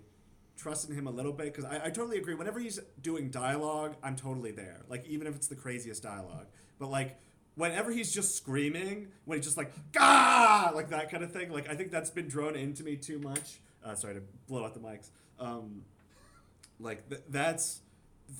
[0.57, 2.36] trust in him a little bit because I, I totally agree.
[2.36, 4.81] Whenever he's doing dialogue, I'm totally there.
[4.88, 6.47] Like even if it's the craziest dialogue,
[6.79, 7.19] but like
[7.56, 11.70] whenever he's just screaming, when he's just like "Gah!" like that kind of thing, like
[11.70, 13.60] I think that's been drawn into me too much.
[13.84, 15.10] Uh, sorry to blow out the mics.
[15.39, 15.84] Um,
[16.80, 17.82] like th- that's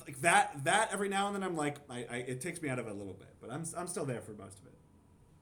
[0.06, 2.78] like that that every now and then I'm like I, I it takes me out
[2.78, 4.72] of it a little bit, but I'm I'm still there for most of it.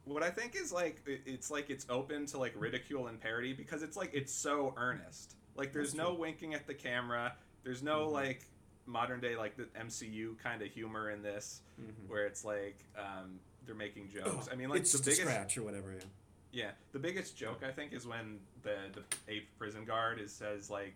[0.05, 3.83] What I think is like it's like it's open to like ridicule and parody because
[3.83, 5.37] it's like it's so earnest.
[5.55, 7.35] Like there's no winking at the camera.
[7.63, 8.47] There's no like
[8.87, 11.61] modern day like the MCU kind of humor in this
[12.09, 14.49] where it's like um, they're making jokes.
[14.51, 15.93] I mean like it's the biggest scratch or whatever.
[15.93, 16.05] Yeah.
[16.53, 20.71] yeah the biggest joke I think is when the the eighth prison guard is says
[20.71, 20.95] like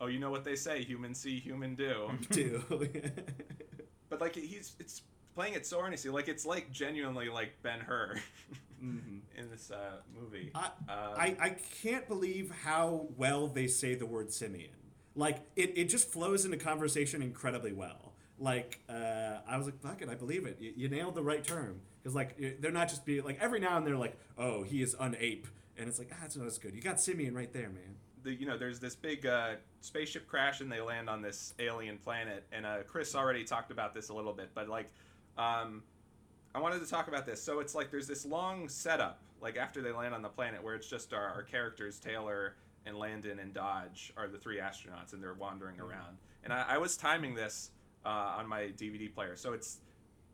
[0.00, 2.62] oh you know what they say human see human do do.
[4.08, 5.02] but like he's it's
[5.34, 8.16] playing it so earnestly like it's like genuinely like Ben Hur
[8.82, 9.20] Mhm.
[9.34, 10.50] in this uh, movie.
[10.54, 14.70] I, Um, I I can't believe how well they say the word simian.
[15.14, 18.12] Like it, it just flows into conversation incredibly well.
[18.38, 20.58] Like uh, I was like, fuck it, I believe it.
[20.60, 23.76] You, you nailed the right term because like they're not just being like every now
[23.78, 25.46] and they're like, oh, he is an ape,
[25.78, 26.74] and it's like ah, that's not as good.
[26.74, 27.96] You got simian right there, man.
[28.22, 31.96] the you know there's this big uh, spaceship crash and they land on this alien
[31.98, 34.88] planet and uh, Chris already talked about this a little bit but like
[35.38, 35.82] um,
[36.54, 39.80] I wanted to talk about this so it's like there's this long setup like after
[39.80, 43.52] they land on the planet where it's just our, our characters Taylor and Landon and
[43.54, 47.70] Dodge are the three astronauts and they're wandering around and I, I was timing this
[48.06, 49.80] uh, on my DVD player so it's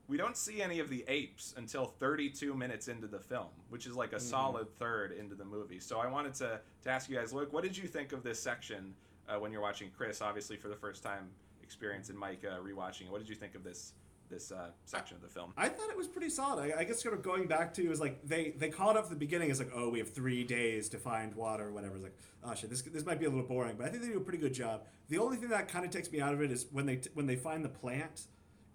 [0.09, 3.95] we don't see any of the apes until 32 minutes into the film, which is
[3.95, 5.79] like a solid third into the movie.
[5.79, 8.39] So I wanted to, to ask you guys, Luke, what did you think of this
[8.39, 8.95] section
[9.27, 11.31] uh, when you're watching Chris, obviously for the first time
[11.63, 13.11] experience, and Mike uh, rewatching it?
[13.11, 13.95] What did you think of this
[14.33, 15.53] this uh, section of the film?
[15.57, 16.73] I thought it was pretty solid.
[16.73, 19.05] I, I guess sort of going back to is like they they call it up
[19.05, 21.95] at the beginning as like oh we have three days to find water or whatever.
[21.95, 24.09] It's like oh shit this this might be a little boring, but I think they
[24.09, 24.83] do a pretty good job.
[25.09, 27.11] The only thing that kind of takes me out of it is when they t-
[27.15, 28.27] when they find the plant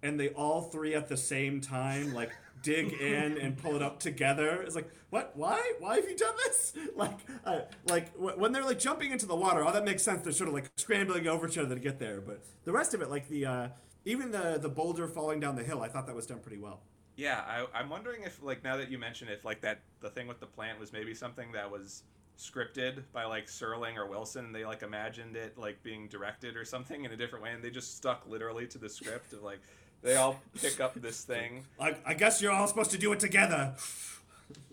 [0.04, 2.32] and they all three at the same time like
[2.64, 4.62] dig in and pull it up together.
[4.62, 5.32] It's like what?
[5.36, 5.74] Why?
[5.80, 6.74] Why have you done this?
[6.96, 10.22] Like uh, like wh- when they're like jumping into the water, oh that makes sense.
[10.22, 13.02] They're sort of like scrambling over each other to get there, but the rest of
[13.02, 13.46] it like the.
[13.46, 13.68] Uh,
[14.08, 16.80] even the the boulder falling down the hill, I thought that was done pretty well.
[17.18, 20.28] Yeah, I, I'm wondering if like now that you mention it, like that the thing
[20.28, 22.04] with the plant was maybe something that was
[22.40, 26.64] scripted by like Serling or Wilson, and they like imagined it like being directed or
[26.64, 29.60] something in a different way, and they just stuck literally to the script of like
[30.02, 31.66] they all pick up this thing.
[31.80, 33.76] I, I guess you're all supposed to do it together.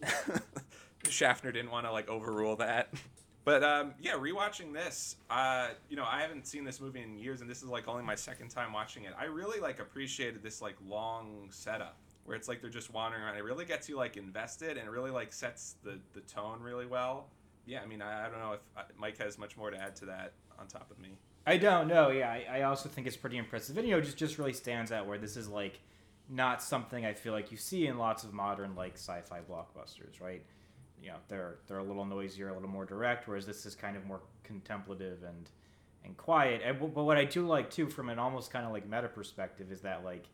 [1.09, 2.88] Schaffner didn't want to like overrule that.
[3.45, 7.43] But um, yeah, rewatching this, uh, you know, I haven't seen this movie in years,
[7.43, 9.13] and this is like only my second time watching it.
[9.19, 13.37] I really like appreciated this like long setup where it's like they're just wandering around.
[13.37, 16.87] It really gets you like invested, and it really like sets the the tone really
[16.87, 17.29] well.
[17.67, 19.97] Yeah, I mean, I, I don't know if uh, Mike has much more to add
[19.97, 21.19] to that on top of me.
[21.47, 22.11] I don't know.
[22.11, 23.77] Yeah, I, I also think it's pretty impressive.
[23.77, 25.81] And, you know, just just really stands out where this is like
[26.31, 30.43] not something I feel like you see in lots of modern like sci-fi blockbusters, right?
[31.05, 33.97] You know, they're they're a little noisier, a little more direct, whereas this is kind
[33.97, 35.51] of more contemplative and
[36.05, 36.62] and quiet.
[36.64, 39.71] And, but what I do like too, from an almost kind of like meta perspective,
[39.71, 40.25] is that like,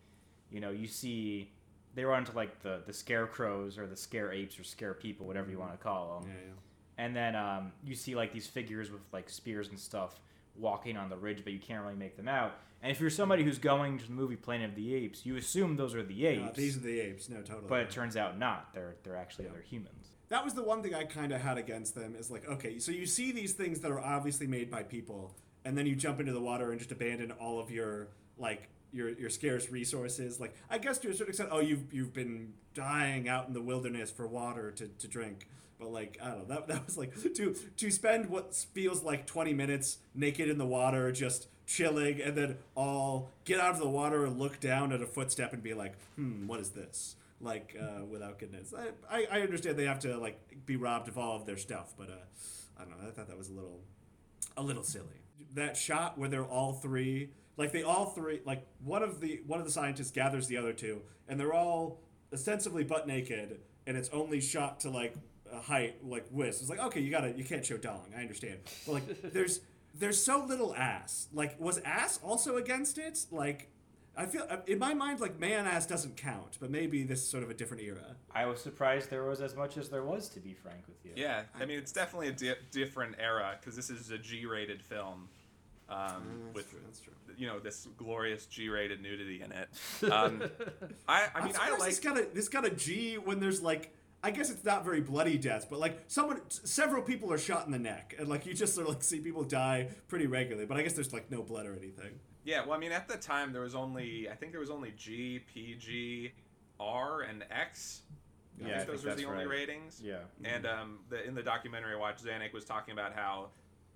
[0.51, 1.51] you know, you see
[1.95, 5.51] they run into like the the scarecrows or the scare apes or scare people, whatever
[5.51, 7.05] you want to call them Yeah, yeah.
[7.05, 10.21] and then um, you see like these figures with like spears and stuff
[10.57, 12.55] walking on the ridge, but you can't really make them out.
[12.83, 15.77] And if you're somebody who's going to the movie Planet of the Apes, you assume
[15.77, 17.29] those are the apes, these are the apes.
[17.29, 17.67] No, totally.
[17.69, 18.73] but it turns out not.
[18.73, 20.09] They're they're actually other humans.
[20.31, 22.93] That was the one thing I kind of had against them is like, okay, so
[22.93, 26.33] you see these things that are obviously made by people, and then you jump into
[26.33, 30.41] the water and just abandon all of your like your your scarce resources.
[30.41, 33.61] Like, I guess to a certain extent, oh, you've you've been dying out in the
[33.61, 35.49] wilderness for water to, to drink.
[35.81, 39.27] But like, I don't know, that, that was like to to spend what feels like
[39.27, 43.89] twenty minutes naked in the water, just chilling, and then all get out of the
[43.89, 47.17] water and look down at a footstep and be like, hmm, what is this?
[47.41, 48.73] Like uh, without goodness.
[48.77, 51.95] I, I I understand they have to like be robbed of all of their stuff,
[51.97, 52.15] but uh,
[52.79, 53.09] I don't know.
[53.09, 53.81] I thought that was a little
[54.57, 55.07] a little silly.
[55.55, 59.59] That shot where they're all three, like they all three, like one of the one
[59.59, 62.01] of the scientists gathers the other two, and they're all
[62.33, 65.15] ostensibly butt naked, and it's only shot to like
[65.53, 66.61] a height like width.
[66.61, 68.13] It's like okay, you gotta you can't show dong.
[68.17, 69.61] I understand, but like there's
[69.99, 71.29] there's so little ass.
[71.33, 73.19] Like was ass also against it?
[73.31, 73.69] Like
[74.17, 77.43] I feel in my mind like man ass doesn't count, but maybe this is sort
[77.43, 78.17] of a different era.
[78.35, 81.13] I was surprised there was as much as there was, to be frank with you.
[81.17, 85.29] Yeah, I mean, it's definitely a di- different era because this is a G-rated film.
[85.89, 87.13] Um, with That's true.
[87.37, 89.69] you know this glorious G-rated nudity in it.
[90.13, 90.43] Um,
[91.09, 93.61] I, I I mean, I like this got a this got a G when there's
[93.63, 93.93] like
[94.23, 97.73] I guess it's not very bloody deaths, but like someone several people are shot in
[97.73, 100.67] the neck, and like you just sort of like see people die pretty regularly.
[100.67, 102.21] But I guess there's like no blood or anything.
[102.45, 104.93] Yeah, well, I mean, at the time there was only I think there was only
[104.97, 106.33] G, PG,
[106.79, 108.03] R, and X.
[108.63, 109.49] I Yeah, think I those think were the only right.
[109.49, 110.01] ratings.
[110.05, 110.19] Yeah.
[110.45, 113.51] And um, the, in the documentary I watched, Zanuck was talking about how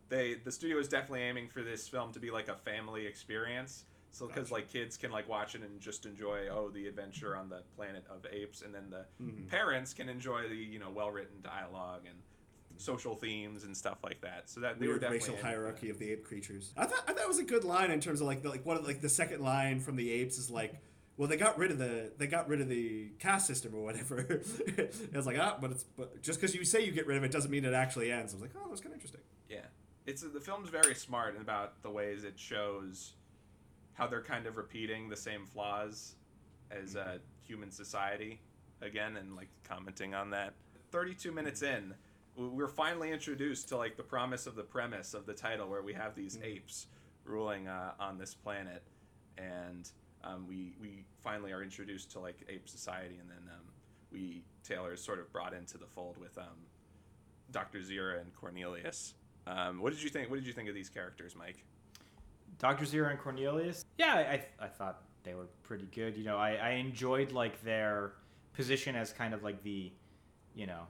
[0.09, 3.85] they the studio is definitely aiming for this film to be like a family experience.
[4.13, 7.49] So because like kids can like watch it and just enjoy oh the adventure on
[7.49, 9.47] the planet of apes, and then the Mm-hmm.
[9.49, 12.19] parents can enjoy the you know well written dialogue and
[12.79, 14.49] social themes and stuff like that.
[14.51, 16.73] So that they were Weird definitely racial aiming for hierarchy of the ape creatures.
[16.77, 18.65] I thought I thought it was a good line in terms of like the, like
[18.67, 20.75] one of like the second line from the apes is like.
[21.17, 24.19] Well, they got rid of the they got rid of the caste system or whatever.
[24.29, 27.23] it was like ah, but it's but just because you say you get rid of
[27.23, 28.33] it doesn't mean it actually ends.
[28.33, 29.21] I was like, oh, that's kind of interesting.
[29.49, 29.61] Yeah,
[30.07, 33.13] it's the film's very smart about the ways it shows
[33.93, 36.17] how they're kind of repeating the same flaws
[36.71, 38.41] as uh, human society
[38.83, 40.55] again, and like commenting on that.
[40.91, 41.95] Thirty-two minutes in, w-
[42.37, 45.93] we're finally introduced to like the promise of the premise of the title, where we
[45.93, 46.87] have these apes
[47.25, 48.83] ruling uh, on this planet,
[49.39, 49.91] and
[50.23, 53.65] um, we we finally are introduced to like ape society, and then um,
[54.11, 56.67] we Taylor is sort of brought into the fold with um,
[57.51, 57.79] Dr.
[57.79, 59.15] Zira and Cornelius.
[59.47, 60.31] Um, what did you think?
[60.31, 61.65] What did you think of these characters, Mike?
[62.59, 62.85] Dr.
[62.85, 63.85] Zira and Cornelius.
[63.99, 66.17] Yeah, I, I thought they were pretty good.
[66.17, 68.13] You know, I, I enjoyed like their
[68.53, 69.93] position as kind of like the,
[70.55, 70.83] you know,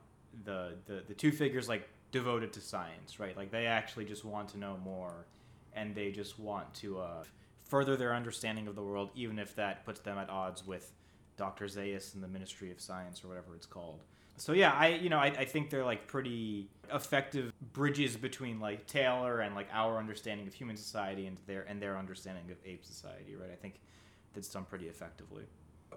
[0.45, 3.37] the, the the two figures like devoted to science, right?
[3.37, 5.27] Like they actually just want to know more,
[5.75, 7.25] and they just want to uh,
[7.69, 10.93] further their understanding of the world, even if that puts them at odds with
[11.37, 11.67] Dr.
[11.67, 14.01] Zaius and the Ministry of Science or whatever it's called.
[14.37, 18.87] So yeah, I you know I, I think they're like pretty effective bridges between like
[18.87, 22.85] Taylor and like our understanding of human society and their and their understanding of ape
[22.85, 23.51] society, right?
[23.53, 23.81] I think
[24.35, 25.45] that's done pretty effectively.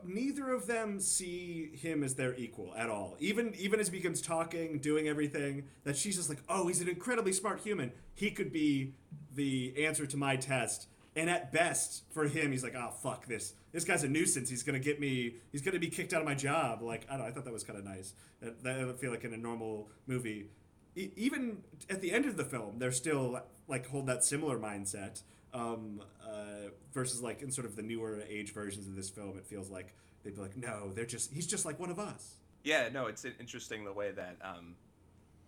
[0.06, 3.16] Neither of them see him as their equal at all.
[3.20, 6.90] Even even as he begins talking, doing everything, that she's just like, oh, he's an
[6.90, 7.92] incredibly smart human.
[8.14, 8.94] He could be
[9.34, 10.88] the answer to my test.
[11.16, 13.54] And at best, for him, he's like, oh fuck this.
[13.72, 14.50] This guy's a nuisance.
[14.50, 15.36] He's gonna get me.
[15.52, 16.82] He's gonna be kicked out of my job.
[16.82, 17.22] Like I don't.
[17.22, 18.14] know, I thought that was kind of nice.
[18.42, 20.50] That, that I feel like in a normal movie,
[20.96, 25.22] e- even at the end of the film, they're still like hold that similar mindset.
[25.58, 29.46] Um, uh, versus like in sort of the newer age versions of this film, it
[29.46, 32.36] feels like they'd be like, no, they're just he's just like one of us.
[32.64, 34.76] Yeah, no, it's interesting the way that um,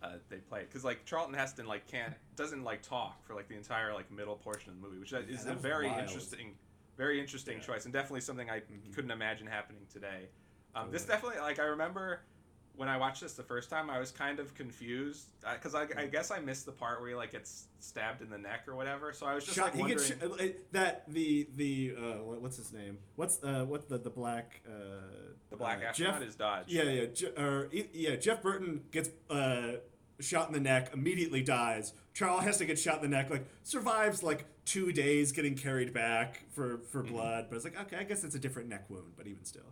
[0.02, 3.48] uh, they play it because like Charlton Heston like can't doesn't like talk for like
[3.48, 6.00] the entire like middle portion of the movie, which is a very wild.
[6.00, 6.54] interesting,
[6.96, 7.64] very interesting Yeah.
[7.64, 8.92] choice and definitely something I Mhm.
[8.94, 10.28] couldn't imagine happening today.
[10.74, 12.22] Um, This definitely like I remember
[12.76, 16.06] when I watched this the first time, I was kind of confused because I, I
[16.06, 19.12] guess I missed the part where he like gets stabbed in the neck or whatever.
[19.12, 19.98] So I was just Shot, like he wondering.
[20.08, 22.02] gets sh- uh, that the the uh,
[22.38, 22.98] what's his name?
[23.16, 24.70] What's uh what the the black uh,
[25.50, 26.64] the black uh, astronaut Jeff, is Dodge.
[26.68, 28.16] Yeah, yeah, Je- or yeah.
[28.16, 29.72] Jeff Burton gets uh,
[30.20, 31.92] shot in the neck, immediately dies.
[32.14, 35.92] Charles has to get shot in the neck, like survives like two days getting carried
[35.92, 37.12] back for for Mm-hmm.
[37.14, 37.46] blood.
[37.50, 39.62] But it's like okay, I guess it's a different neck wound, but even still.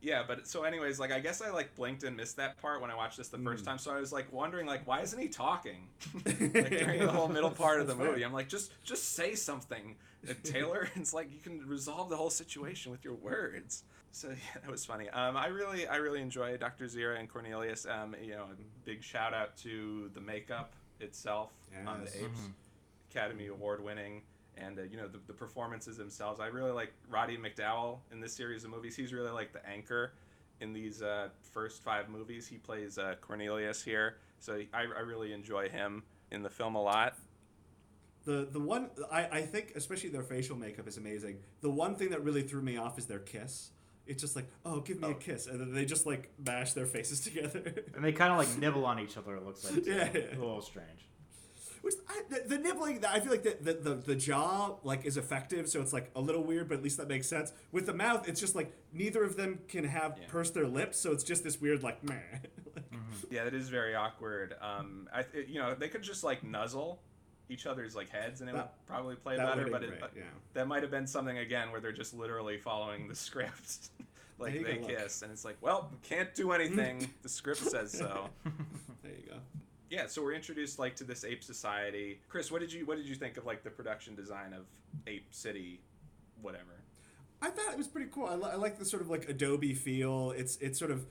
[0.00, 2.90] Yeah, but so anyways, like I guess I like blinked and missed that part when
[2.90, 3.66] I watched this the first Mm.
[3.66, 3.78] time.
[3.78, 5.88] So I was like wondering, like, why isn't he talking
[6.24, 6.38] like
[6.70, 8.22] during the whole middle part of the movie?
[8.22, 9.96] I'm like, just just say something,
[10.28, 10.88] uh, Taylor.
[10.96, 13.82] it's like you can resolve the whole situation with your words.
[14.12, 15.08] So yeah, that was funny.
[15.10, 16.84] Um, I really I really enjoy Dr.
[16.86, 17.84] Zira and Cornelius.
[17.84, 18.46] Um, you know,
[18.84, 21.50] big shout out to the makeup itself
[21.86, 22.16] on the Yes.
[22.22, 22.52] apes, Mhm.
[23.10, 24.22] Academy Award winning.
[24.60, 26.40] And uh, you know the, the performances themselves.
[26.40, 28.96] I really like Roddy McDowall in this series of movies.
[28.96, 30.12] He's really like the anchor
[30.60, 32.46] in these uh, first five movies.
[32.48, 36.82] He plays uh, Cornelius here, so I, I really enjoy him in the film a
[36.82, 37.14] lot.
[38.24, 41.38] The the one I, I think especially their facial makeup is amazing.
[41.60, 43.70] The one thing that really threw me off is their kiss.
[44.06, 45.10] It's just like, oh, give me Oh.
[45.10, 47.74] a kiss, and then they just like mash their faces together.
[47.94, 49.36] And they kind of like nibble on each other.
[49.36, 49.90] It looks like too.
[49.90, 50.20] Yeah, yeah.
[50.36, 51.06] a little strange.
[51.82, 55.16] Which I, the, the nibbling, I feel like the, the, the, the jaw like is
[55.16, 57.52] effective, so it's like a little weird, but at least that makes sense.
[57.72, 60.26] With the mouth, it's just like neither of them can have Yeah.
[60.28, 62.14] purse their lips, so it's just this weird like meh.
[62.76, 62.84] Like,
[63.30, 64.54] Yeah, that is very awkward.
[64.60, 67.00] Um, I it- you know they could just like nuzzle
[67.50, 69.66] each other's like heads, and it That- would probably play better.
[69.70, 70.22] But it, yeah.
[70.54, 73.88] that might have been something again where they're just literally following the script.
[74.38, 74.88] like they go, look.
[74.98, 77.08] kiss, and it's like, well, can't do anything.
[77.22, 78.28] the script says so.
[79.90, 82.20] Yeah, so we're introduced like to this ape society.
[82.28, 84.66] Chris, what did you what did you think of like the production design of
[85.06, 85.80] Ape City,
[86.42, 86.82] whatever?
[87.40, 88.26] I thought it was pretty cool.
[88.26, 90.32] I, li- I like the sort of like Adobe feel.
[90.32, 91.06] It's it's sort of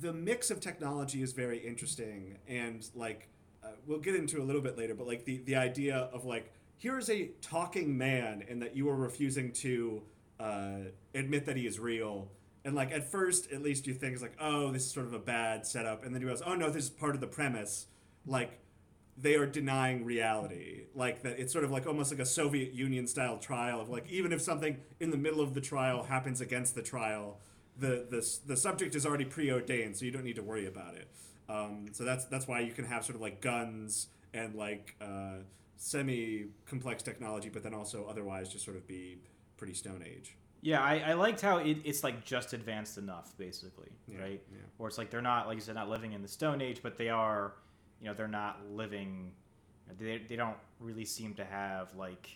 [0.00, 3.28] the mix of technology is very interesting, and like
[3.64, 4.94] uh, we'll get into a little bit later.
[4.94, 8.88] But like the the idea of like here is a talking man, and that you
[8.88, 10.02] are refusing to
[10.38, 10.76] uh,
[11.14, 12.28] admit that he is real.
[12.64, 15.14] And like at first, at least you think it's like, oh, this is sort of
[15.14, 17.86] a bad setup, and then you realize, oh no, this is part of the premise.
[18.26, 18.58] Like
[19.16, 23.06] they are denying reality like that it's sort of like almost like a soviet union
[23.06, 26.74] style trial of like even if something in the middle of the trial happens against
[26.74, 27.38] the trial
[27.76, 31.08] the the, the subject is already preordained so you don't need to worry about it
[31.48, 35.38] um, so that's that's why you can have sort of like guns and like uh,
[35.76, 39.18] semi complex technology but then also otherwise just sort of be
[39.58, 43.88] pretty stone age Yeah, I, I liked how it, it's like just advanced enough, basically,
[44.06, 44.42] Yeah, right?
[44.52, 44.58] yeah.
[44.76, 46.98] Where it's like they're not, like you said, not living in the Stone Age, but
[46.98, 47.54] they are,
[48.00, 49.32] you know, they're not living.
[49.98, 52.28] They, they don't really seem to have like,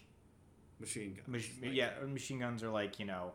[0.80, 3.32] machine guns mach- like- yeah, machine guns are like you know,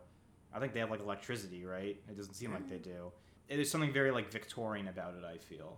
[0.53, 1.97] I think they have like electricity, right?
[2.09, 3.11] It doesn't seem like they do.
[3.47, 5.23] Is something very like Victorian about it.
[5.25, 5.77] I feel,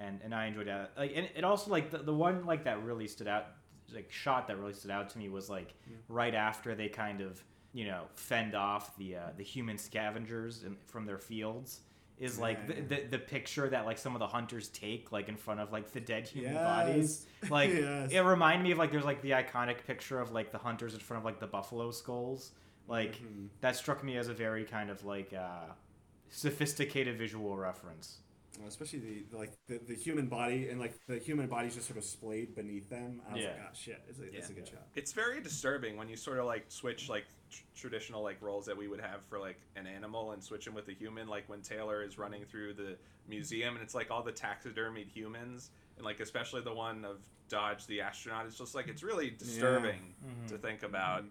[0.00, 0.92] and and I enjoyed that.
[0.96, 3.48] Like, and it also like the, the one like that really stood out,
[3.94, 5.74] like shot that really stood out to me was like
[6.08, 7.42] right after they kind of
[7.74, 11.80] you know fend off the uh, the human scavengers in, from their fields.
[12.18, 15.28] Is like Yeah, the, the the picture that like some of the hunters take like
[15.28, 16.62] in front of like the dead human Yes.
[16.64, 17.26] bodies.
[17.50, 18.12] Like Yes.
[18.12, 21.00] it reminded me of like there's like the iconic picture of like the hunters in
[21.00, 22.52] front of like the buffalo skulls.
[22.86, 23.48] Like Mhm.
[23.60, 25.64] that struck me as a very kind of like uh,
[26.30, 28.18] sophisticated visual reference.
[28.68, 31.96] Especially the, the like the, the human body and like the human body's just sort
[31.98, 33.20] of splayed beneath them.
[33.28, 33.62] I was like, Yeah.
[33.66, 34.58] oh shit, it's a, it's a Yeah.
[34.58, 34.86] good shot.
[34.94, 38.76] It's very disturbing when you sort of like switch like tr- traditional like roles that
[38.76, 41.28] we would have for like an animal and switch them with a human.
[41.28, 42.96] Like when Taylor is running through the
[43.28, 47.86] museum and it's like all the taxidermied humans and like especially the one of Dodge
[47.86, 48.46] the astronaut.
[48.46, 50.48] It's just like it's really disturbing Mhm.
[50.48, 51.24] to think about.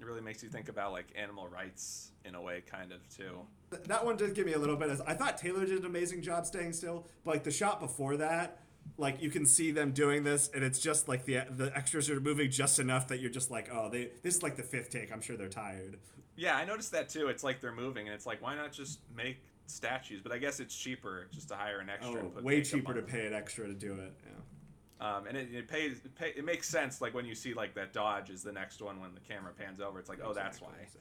[0.00, 3.40] It really makes you think about like animal rights in a way, kind of too.
[3.86, 4.90] That one did give me a little bit.
[4.90, 8.16] Of, I thought Taylor did an amazing job staying still, but like the shot before
[8.18, 8.58] that,
[8.96, 12.20] like you can see them doing this, and it's just like the the extras are
[12.20, 15.12] moving just enough that you're just like, oh, they this is like the fifth take.
[15.12, 15.98] I'm sure they're tired.
[16.36, 17.28] Yeah, I noticed that too.
[17.28, 20.20] It's like they're moving, and it's like, why not just make statues?
[20.22, 22.16] But I guess it's cheaper just to hire an extra.
[22.16, 24.12] Oh, and put way cheaper to pay an extra to do it.
[24.24, 25.16] Yeah.
[25.16, 26.00] Um, and it, it pays.
[26.04, 27.00] It, pay, it makes sense.
[27.00, 29.80] Like when you see like that dodge is the next one when the camera pans
[29.80, 29.98] over.
[29.98, 30.68] It's like, oh, that's why.
[30.80, 31.00] exactly.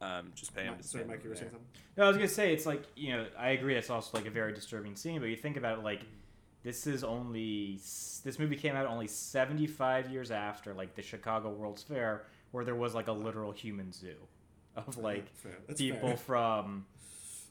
[0.00, 0.74] Um, just pay him.
[0.74, 1.68] Mi- to Sorry, Mike, you were over saying something.
[1.96, 4.30] No, I was gonna say it's like you know I agree it's also like a
[4.30, 6.02] very disturbing scene, but you think about it like
[6.68, 7.76] this is only
[8.24, 12.74] this movie came out only 75 years after like the Chicago World's Fair where there
[12.74, 14.16] was like a literal human zoo
[14.76, 15.52] of like Fair.
[15.74, 16.16] People fair.
[16.18, 16.84] from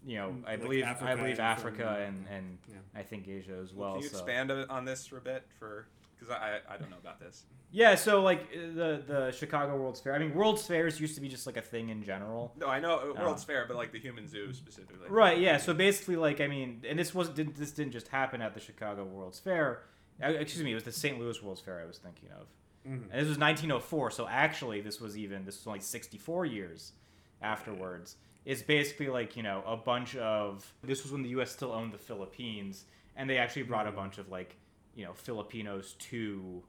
[0.06, 2.76] you know mm, I Like believe I Africa believe and Africa from- and and Yeah.
[3.00, 3.94] I think Asia as Well, well.
[3.96, 4.18] can you so.
[4.18, 5.88] expand on this for a bit, for
[6.18, 7.44] because I I don't know about this.
[7.72, 10.14] Yeah, so like uh, the the Chicago World's Fair.
[10.16, 12.54] I mean, World's Fairs used to be just like a thing in general.
[12.58, 13.22] No, I know uh.
[13.22, 15.10] World's Fair, but like the human zoo specifically.
[15.10, 15.40] Right.
[15.40, 15.58] Yeah.
[15.58, 18.60] So basically, like, I mean, and this was didn't this didn't just happen at the
[18.60, 19.84] Chicago World's Fair.
[20.24, 21.20] Uh, Excuse me, it was the St.
[21.20, 22.48] Louis World's Fair I was thinking of,
[22.88, 23.04] Mhm.
[23.12, 24.12] and this was 1904.
[24.12, 26.94] So actually, this was even this was only 64 years
[27.42, 28.16] afterwards.
[28.46, 31.52] It's basically like you know a bunch of this was when the U.S.
[31.52, 34.56] still owned the Philippines, and they actually brought a bunch of like
[34.98, 36.62] you know Filipinos to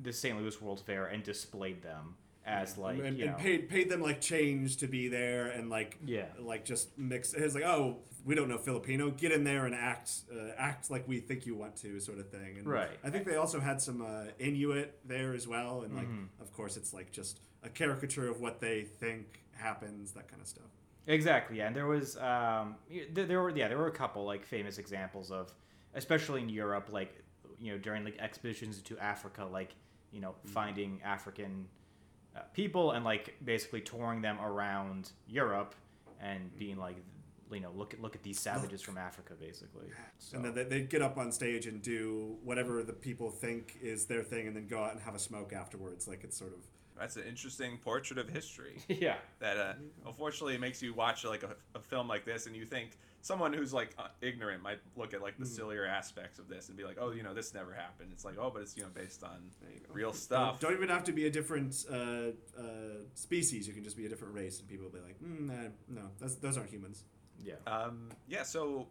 [0.00, 0.38] the St.
[0.38, 2.14] Louis World's Fair and displayed them
[2.46, 6.26] as like and, and paid paid them like change to be there and like Yeah.
[6.38, 10.10] like just mix it's like oh we don't know Filipino get in there and act
[10.34, 12.98] uh, act like we think you want to sort of thing and Right.
[13.04, 16.28] I think they also had some uh, Inuit there as well and like Mhm.
[16.40, 20.48] of course it's like just a caricature of what they think happens that kind of
[20.48, 20.64] stuff
[21.06, 21.66] Exactly, yeah.
[21.66, 22.76] And there was, um,
[23.12, 25.52] there, there were, yeah, there were a couple like famous examples of,
[25.94, 27.24] especially in Europe, like
[27.60, 29.74] you know during like expeditions to Africa, like
[30.10, 31.66] you know finding African
[32.36, 35.74] uh, people and like basically touring them around Europe
[36.20, 36.96] and being like,
[37.52, 39.88] you know, look at look at these savages from Africa, basically.
[40.18, 43.76] So, and then they, they'd get up on stage and do whatever the people think
[43.82, 46.06] is their thing and then go out and have a smoke afterwards.
[46.06, 46.60] Like it's sort of
[46.96, 48.78] That's an interesting portrait of history.
[48.88, 49.72] yeah, that uh,
[50.06, 53.72] unfortunately makes you watch like a, a film like this and you think someone who's
[53.72, 56.96] like uh, ignorant might look at like the sillier aspects of this and be like
[57.00, 59.36] oh you know this never happened it's like oh but it's you know based on
[59.60, 59.92] There you go.
[59.92, 61.94] real stuff Don't even have to be a different uh,
[62.58, 62.62] uh,
[63.14, 63.66] species.
[63.68, 65.68] You can just be a different race, and people will be like, mm, nah,
[66.02, 67.04] "No, that's, those aren't humans."
[67.42, 67.54] yeah.
[67.66, 68.86] um, yeah so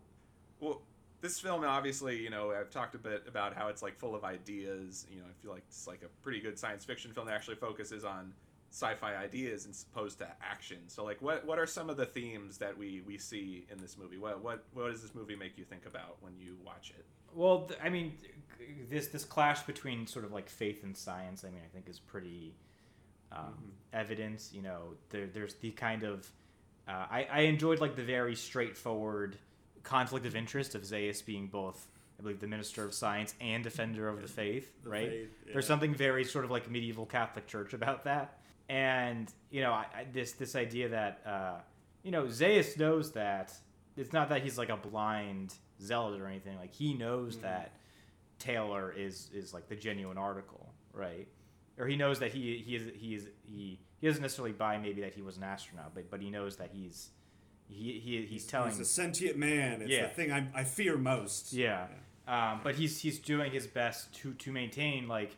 [0.60, 0.82] well
[1.22, 4.24] this film obviously you know i've talked a bit about how it's like full of
[4.24, 7.36] ideas you know i feel like it's like a pretty good science fiction film that
[7.36, 8.34] actually focuses on
[8.72, 12.58] sci-fi ideas as opposed to action so like what what are some of the themes
[12.60, 15.64] that we we see in this movie what what what does this movie make you
[15.66, 18.14] think about when you watch it Well, th- I mean,
[18.90, 22.00] this this clash between sort of like faith and science, I mean, I think is
[22.00, 22.56] pretty
[23.32, 24.50] um, evident.
[24.52, 26.28] You know, there, there's the kind of
[26.88, 29.38] uh, I, I enjoyed like the very straightforward
[29.84, 31.88] conflict of interest of Zaius being both,
[32.20, 34.72] I believe, the minister of science and defender of the faith.
[34.84, 35.10] The right?
[35.10, 38.39] faith, There's something very sort of like medieval Catholic Church about that,
[38.70, 41.60] and you know, I, I, this this idea that uh,
[42.04, 43.52] you know Zaius knows that
[43.98, 46.58] it's not that he's like a blind zealot or anything.
[46.58, 47.42] Like he knows Mhm.
[47.42, 47.72] that
[48.38, 51.28] Taylor is is like the genuine article, right?
[51.78, 55.02] Or he knows that he he is he is he he doesn't necessarily buy maybe
[55.02, 57.10] that he was an astronaut, but but he knows that he's
[57.68, 59.82] he, he he's telling He's a sentient man.
[59.82, 60.04] It's Yeah.
[60.08, 61.54] the thing I, I fear most.
[61.54, 61.88] yeah.
[62.28, 65.36] Um, but he's he's doing his best to to maintain like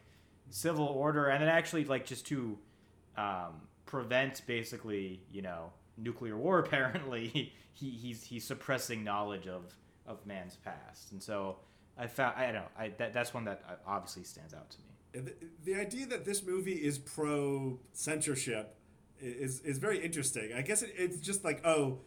[0.50, 2.58] civil order and then actually like just to
[3.18, 6.60] um, prevent basically you know nuclear war.
[6.66, 9.76] Apparently, he he's he's suppressing knowledge of
[10.08, 11.58] of man's past, and so
[11.98, 14.78] I found I don't know I that, that's one that uh, obviously stands out to
[14.80, 14.86] me.
[15.14, 18.76] The, the idea that this movie is pro censorship
[19.20, 20.52] is is very interesting.
[20.56, 22.00] I guess it, it's just like oh,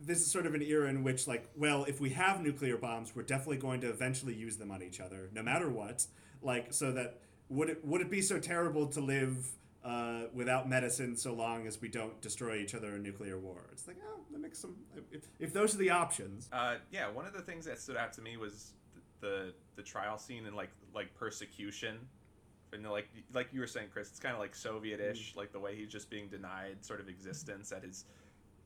[0.00, 3.14] this is sort of an era in which like well, if we have nuclear bombs,
[3.14, 6.06] we're definitely going to eventually use them on each other, no matter what.
[6.42, 9.46] Like so that would it would it be so terrible to live?
[9.86, 13.86] Uh, without medicine, so long as we don't destroy each other in nuclear war, it's
[13.86, 14.74] like, oh, that makes some.
[15.12, 18.12] If, if those are the options, Uh, yeah, one of the things that stood out
[18.14, 18.72] to me was
[19.20, 21.98] the the, the trial scene and like like persecution,
[22.72, 25.76] and like like you were saying, Chris, it's kind of like Soviet-ish, like the way
[25.76, 28.06] he's just being denied sort of existence at his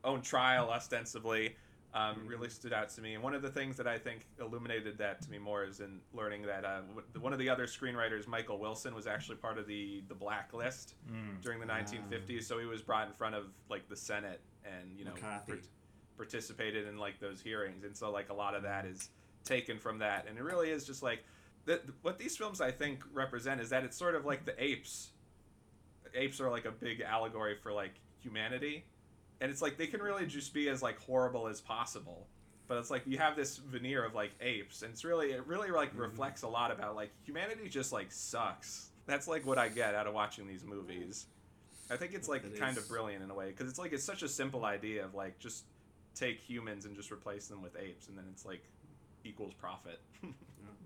[0.04, 1.54] own trial, ostensibly.
[1.92, 4.96] Um, really stood out to me, and one of the things that I think illuminated
[4.98, 6.82] that to me more is in learning that uh,
[7.18, 10.94] one of the other screenwriters, Michael Wilson, was actually part of the the blacklist
[11.42, 12.44] during the 1950s.
[12.44, 15.14] So he was brought in front of like the Senate, and you know,
[16.16, 19.08] participated in like those hearings, and so like a lot of that is
[19.44, 21.24] taken from that, and it really is just like
[21.64, 21.82] that.
[22.02, 25.10] What these films I think represent is that it's sort of like the apes.
[26.14, 28.84] Apes are like a big allegory for like humanity,
[29.40, 32.26] and it's like they can really just be as like horrible as possible.
[32.68, 35.70] But it's like you have this veneer of like apes, and it's really it really
[35.70, 36.02] like Mm-hmm.
[36.02, 38.90] reflects a lot about like humanity just like sucks.
[39.06, 41.26] That's like what I get out of watching these movies.
[41.90, 42.84] I think it's like It kind is.
[42.84, 45.38] of brilliant in a way because it's like it's such a simple idea of like
[45.40, 45.64] just
[46.14, 48.62] take humans and just replace them with apes, and then it's like
[49.24, 50.00] equals profit.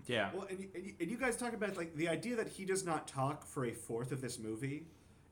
[0.07, 0.29] Yeah.
[0.35, 3.07] Well, and and, and you guys talk about like the idea that he does not
[3.07, 4.85] talk for a fourth of this movie,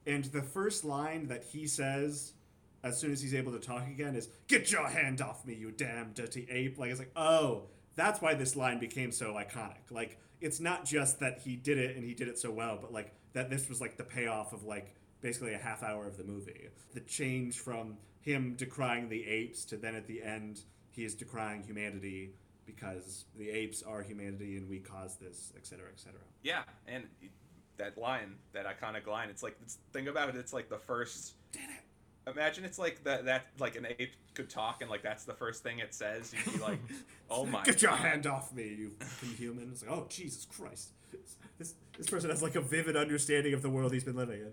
[0.07, 2.33] and the first line that he says
[2.83, 5.71] as soon as he's able to talk again is "Get your hand off me, you
[5.71, 7.63] damn dirty ape!" Like it's like, oh,
[7.95, 9.91] that's why this line became so iconic.
[9.91, 12.91] Like it's not just that he did it and he did it so well, but
[12.91, 16.23] like that this was like the payoff of like basically a half hour of the
[16.23, 16.67] movie.
[16.93, 20.61] The change from him decrying the apes to then at the end
[20.91, 25.87] he is decrying humanity because the apes are humanity and we caused this, et cetera,
[25.91, 26.21] et cetera.
[26.43, 27.05] Yeah, and
[27.77, 30.35] that line, that iconic line, it's like it's, think about it.
[30.35, 31.33] It's like the first.
[32.25, 35.63] Imagine it's like that that like an ape could talk and like that's the first
[35.63, 36.33] thing it says.
[36.33, 36.79] You'd be like,
[37.29, 37.63] oh my.
[37.63, 37.99] Get your God.
[37.99, 39.69] hand off me, you fucking human.
[39.71, 40.91] It's like, oh, Jesus Christ.
[41.59, 44.51] This, this person has like a vivid understanding of the world he's been living in.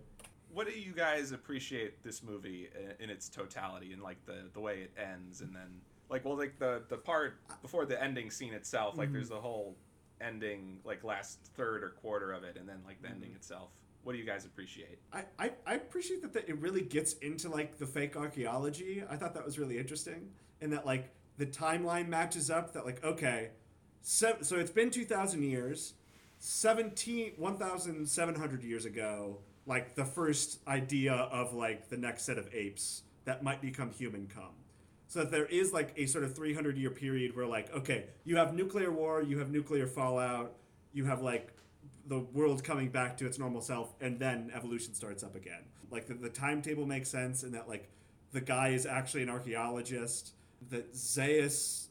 [0.52, 4.60] What do you guys appreciate this movie in, in its totality and like the the
[4.60, 8.52] way it ends and then like well like the the part before the ending scene
[8.52, 9.36] itself like there's mm-hmm.
[9.36, 9.76] the whole
[10.20, 13.36] ending like last third or quarter of it and then like the ending mm-hmm.
[13.36, 13.70] itself.
[14.02, 14.98] What do you guys appreciate?
[15.12, 19.04] I, I, I appreciate that the, it really gets into like the fake archaeology.
[19.08, 20.30] I thought that was really interesting,
[20.60, 22.72] and that like the timeline matches up.
[22.72, 23.50] That like okay,
[24.00, 25.94] sev- so it's been two thousand years,
[26.38, 29.38] 17, 1,700 years ago.
[29.66, 34.26] Like the first idea of like the next set of apes that might become human
[34.26, 34.54] come.
[35.06, 38.36] So that there is like a sort of 300 year period where like okay, you
[38.36, 40.54] have nuclear war, you have nuclear fallout,
[40.94, 41.52] you have like
[42.10, 46.06] the world coming back to its normal self and then evolution starts up again like
[46.06, 47.88] the, the timetable makes sense and that like
[48.32, 50.32] the guy is actually an archaeologist
[50.70, 51.86] that Zaius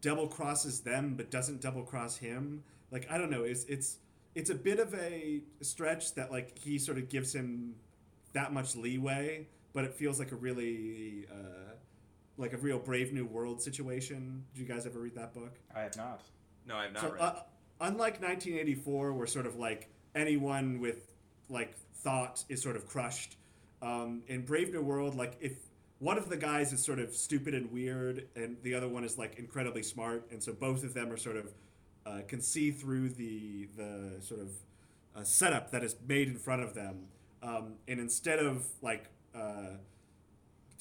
[0.00, 3.98] double crosses them but doesn't double cross him like i don't know it's it's
[4.34, 7.76] it's a bit of a stretch that like he sort of gives him
[8.32, 11.72] that much leeway but it feels like a really uh
[12.36, 15.82] like a real brave new world situation did you guys ever read that book I
[15.82, 16.22] have not.
[16.66, 17.20] No, I have not so, read.
[17.20, 17.34] uh,
[17.80, 21.12] unlike 1984, where sort of like anyone with
[21.48, 23.36] like thought is sort of crushed,
[23.82, 25.52] um, in Brave New World, like if
[25.98, 29.18] one of the guys is sort of stupid and weird, and the other one is
[29.18, 31.52] like incredibly smart, and so both of them are sort of
[32.04, 34.50] uh, can see through the the sort of
[35.14, 37.06] uh, setup that is made in front of them,
[37.42, 39.76] um, and instead of like uh,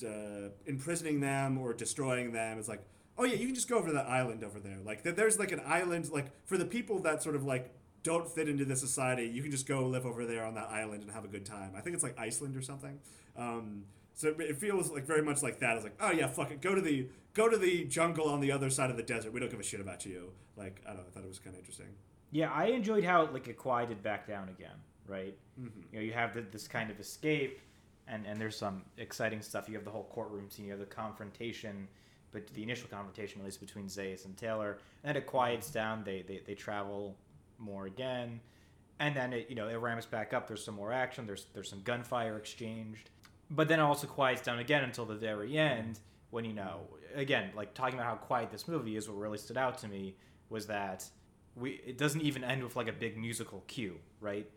[0.03, 2.83] uh, imprisoning them or destroying them it's like,
[3.17, 4.77] oh yeah, you can just go over to that island over there.
[4.83, 8.47] Like there's like an island like for the people that sort of like don't fit
[8.47, 11.25] into the society, you can just go live over there on that island and have
[11.25, 11.71] a good time.
[11.75, 12.99] I think it's like Iceland or something.
[13.35, 15.75] Um, so it- feels like very much like that.
[15.75, 18.51] It's like, oh yeah, fuck it, go to the go to the jungle on the
[18.51, 19.33] other side of the desert.
[19.33, 20.31] We don't give a shit about you.
[20.55, 21.87] Like I don't know, I thought it was kind of interesting.
[22.31, 24.75] Yeah, I enjoyed how it like it quieted back down again,
[25.07, 25.35] right?
[25.59, 25.79] Mm-hmm.
[25.91, 27.59] You know, you have the, this kind of escape,
[28.07, 29.67] and and there's some exciting stuff.
[29.67, 30.65] You have the whole courtroom scene.
[30.65, 31.87] You have the confrontation,
[32.35, 35.79] but the initial confrontation, at least between Zaius and Taylor, and then it quiets mm-hmm.
[35.79, 36.03] down.
[36.03, 37.15] They they, they travel
[37.57, 38.41] more again,
[38.99, 40.45] and then it you know it ramps back up.
[40.47, 41.25] There's some more action.
[41.25, 43.09] There's there's some gunfire exchanged,
[43.49, 46.81] but then it also quiets down again until the very end when you know
[47.15, 49.07] again like talking about how quiet this movie is.
[49.07, 50.17] What really stood out to me
[50.49, 51.09] was that
[51.55, 54.49] we it doesn't even end with like a big musical cue, right?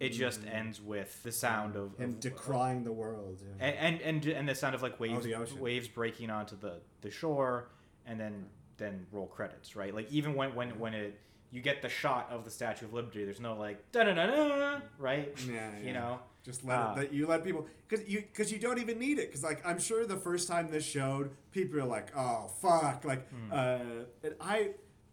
[0.00, 3.38] It just ends with the sound of, Him of decrying the world.
[3.58, 3.66] Yeah.
[3.66, 7.10] and, and and and the sound of like waves the waves breaking onto the the
[7.10, 7.68] shore
[8.06, 8.46] and then
[8.78, 11.20] then roll credits right like even when when when it
[11.52, 14.26] you get the shot of the statue of liberty there's no like da da da
[14.26, 16.96] da right Yeah, you know Just let Uh, it.
[17.00, 19.78] That you let people because you because you don't even need it because like I'm
[19.78, 23.52] sure the first time this showed, people are like, oh fuck, like Hmm.
[23.52, 23.78] uh,
[24.24, 24.70] and I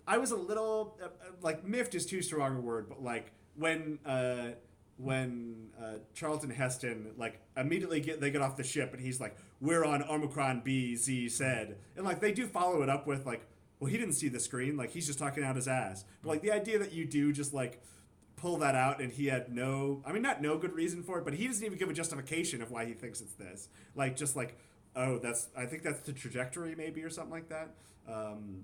[0.08, 1.10] I was a little uh, uh,
[1.42, 4.52] like miffed is too strong a word, but like when uh
[4.98, 9.38] when uh, Charlton Heston like immediately get they get off the ship and he's like,
[9.62, 13.46] we're on Omicron B Z said, and like they do follow it up with like.
[13.80, 14.76] Well, he didn't see the screen.
[14.76, 16.04] Like he's just talking out his ass.
[16.24, 17.80] But like the idea that you do just like
[18.36, 21.26] pull that out and he had no I mean not no good reason for it,
[21.26, 23.70] but he doesn't even give a justification of why he thinks it's this.
[23.94, 24.58] Like just like
[24.96, 27.76] oh that's I think that's the trajectory maybe or something like that.
[28.12, 28.64] Um,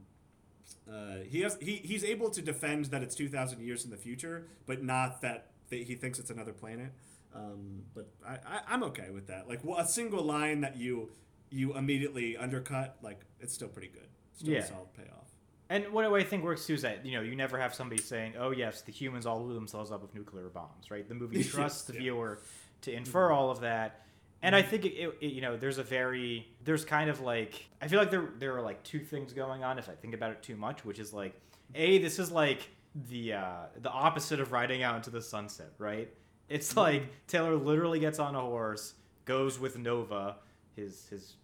[0.92, 4.48] uh, he has he, he's able to defend that it's 2000 years in the future,
[4.66, 6.92] but not that, that he thinks it's another planet.
[7.36, 9.48] Um, but I, I I'm okay with that.
[9.50, 11.10] Like well, a single line that you
[11.50, 14.08] you immediately undercut, like it's still pretty good.
[14.34, 14.60] Still Yeah.
[14.60, 15.30] a solid payoff.
[15.70, 18.34] and what I think works too is that you know you never have somebody saying,
[18.38, 21.08] "Oh yes, the humans all blew themselves up with nuclear bombs," right?
[21.08, 22.00] The movie trusts the yeah.
[22.00, 22.40] viewer
[22.82, 24.02] to infer all of that.
[24.46, 27.66] And I think it, it, it, you know, there's a very, there's kind of like,
[27.82, 30.32] I feel like there there are like two things going on if I think about
[30.32, 31.34] it too much, which is like,
[31.76, 32.68] a, this is like
[33.10, 36.10] the uh, the opposite of riding out into the sunset, right?
[36.50, 38.94] It's like Taylor literally gets on a horse,
[39.26, 40.38] goes with Nova,
[40.76, 41.36] his his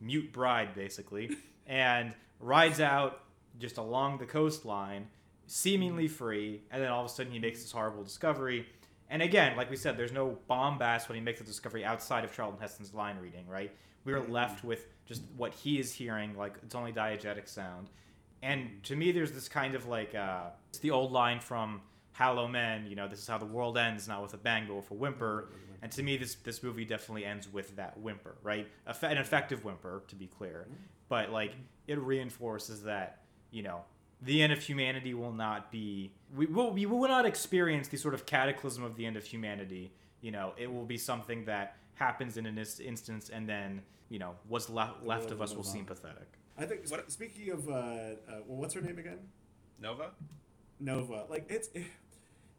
[0.00, 1.36] mute bride basically,
[1.66, 3.20] and rides out
[3.58, 5.06] just along the coastline,
[5.46, 8.66] seemingly free, and then all of a sudden he makes this horrible discovery.
[9.10, 12.34] And again, like we said, there's no bombast when he makes the discovery outside of
[12.34, 13.70] Charlton Heston's line reading, right?
[14.04, 17.90] We're left with just what he is hearing, like it's only diegetic sound.
[18.44, 21.80] And to me, there's this kind of like uh, it's the old line from
[22.12, 24.76] Hollow Men, you know, this is how the world ends, not with a bang, but
[24.76, 25.48] with a whimper.
[25.82, 28.68] And to me, this this movie definitely ends with that whimper, right?
[29.02, 30.66] An effective whimper, to be clear,
[31.08, 31.54] but like
[31.88, 33.82] it reinforces that you know
[34.22, 38.14] the end of humanity will not be we will we will not experience the sort
[38.14, 39.92] of cataclysm of the end of humanity.
[40.20, 44.36] You know, it will be something that happens in an instance, and then you know
[44.48, 46.28] what's left left of us will seem pathetic.
[46.56, 48.14] I think sp- speaking of uh, uh,
[48.46, 49.18] well, what's her name again?
[49.80, 50.10] Nova.
[50.80, 51.24] Nova.
[51.28, 51.68] Like it's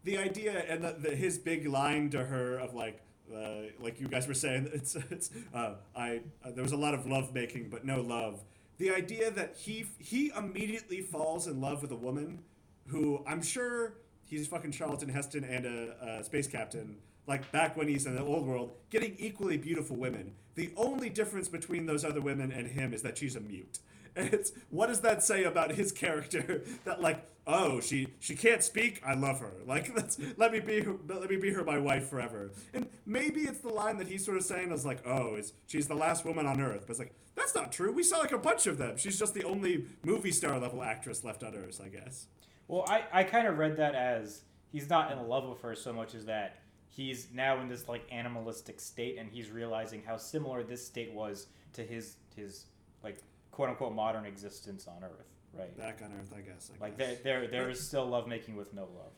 [0.04, 3.02] the idea and the, the, his big line to her of like.
[3.34, 5.32] Uh, like you guys were saying, it's it's.
[5.52, 8.44] Uh, I uh, there was a lot of love making, but no love.
[8.78, 12.44] The idea that he he immediately falls in love with a woman
[12.88, 16.98] who I'm sure he's fucking Charlton Heston and a, a space captain.
[17.28, 20.34] Like back when he's in the old world, getting equally beautiful women.
[20.56, 23.80] The only difference between those other women and him is that she's a mute.
[24.18, 26.64] It's what does that say about his character?
[26.86, 29.02] That like, oh, she she can't speak.
[29.06, 29.52] I love her.
[29.68, 32.52] Like, let's let me be her, let me be her my wife forever.
[32.74, 35.88] And maybe it's the line that he's sort of saying is like, oh, is she's
[35.88, 36.84] the last woman on Earth?
[36.88, 37.92] But it's like that's not true.
[37.92, 38.96] We saw like a bunch of them.
[38.96, 42.28] She's just the only movie star level actress left on Earth, I guess.
[42.70, 45.94] Well, I, I kind of read that as he's not in love with her so
[45.94, 46.60] much as that
[46.96, 51.48] he's now in this like animalistic state and he's realizing how similar this state was
[51.74, 52.66] to his his
[53.04, 53.18] like
[53.52, 55.78] quote unquote modern existence on Earth, right?
[55.78, 56.72] Back on Earth, I guess.
[56.80, 57.20] I Like guess.
[57.24, 59.12] there there there is still lovemaking with no love.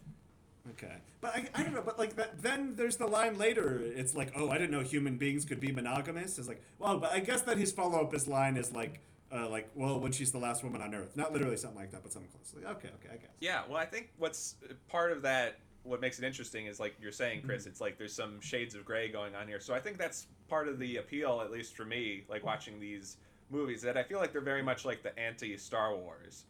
[0.71, 1.81] Okay, but I, I don't know.
[1.81, 3.79] But like that, then there's the line later.
[3.81, 6.37] It's like, oh, I didn't know human beings could be monogamous.
[6.37, 8.99] It's like, well, but I guess that his follow up his line is like,
[9.31, 11.15] uh, like, well, when she's the last woman on Earth.
[11.15, 12.53] Not literally something like that, but something close.
[12.53, 13.29] Like, okay, okay, I guess.
[13.39, 16.95] Yeah, well, I think what's uh, part of that, what makes it interesting is like
[17.01, 17.63] you're saying, Chris.
[17.63, 17.69] Mm-hmm.
[17.71, 19.59] It's like there's some shades of gray going on here.
[19.59, 23.17] So I think that's part of the appeal, at least for me, like watching these
[23.49, 23.81] movies.
[23.81, 26.45] That I feel like they're very much like the anti Star Wars.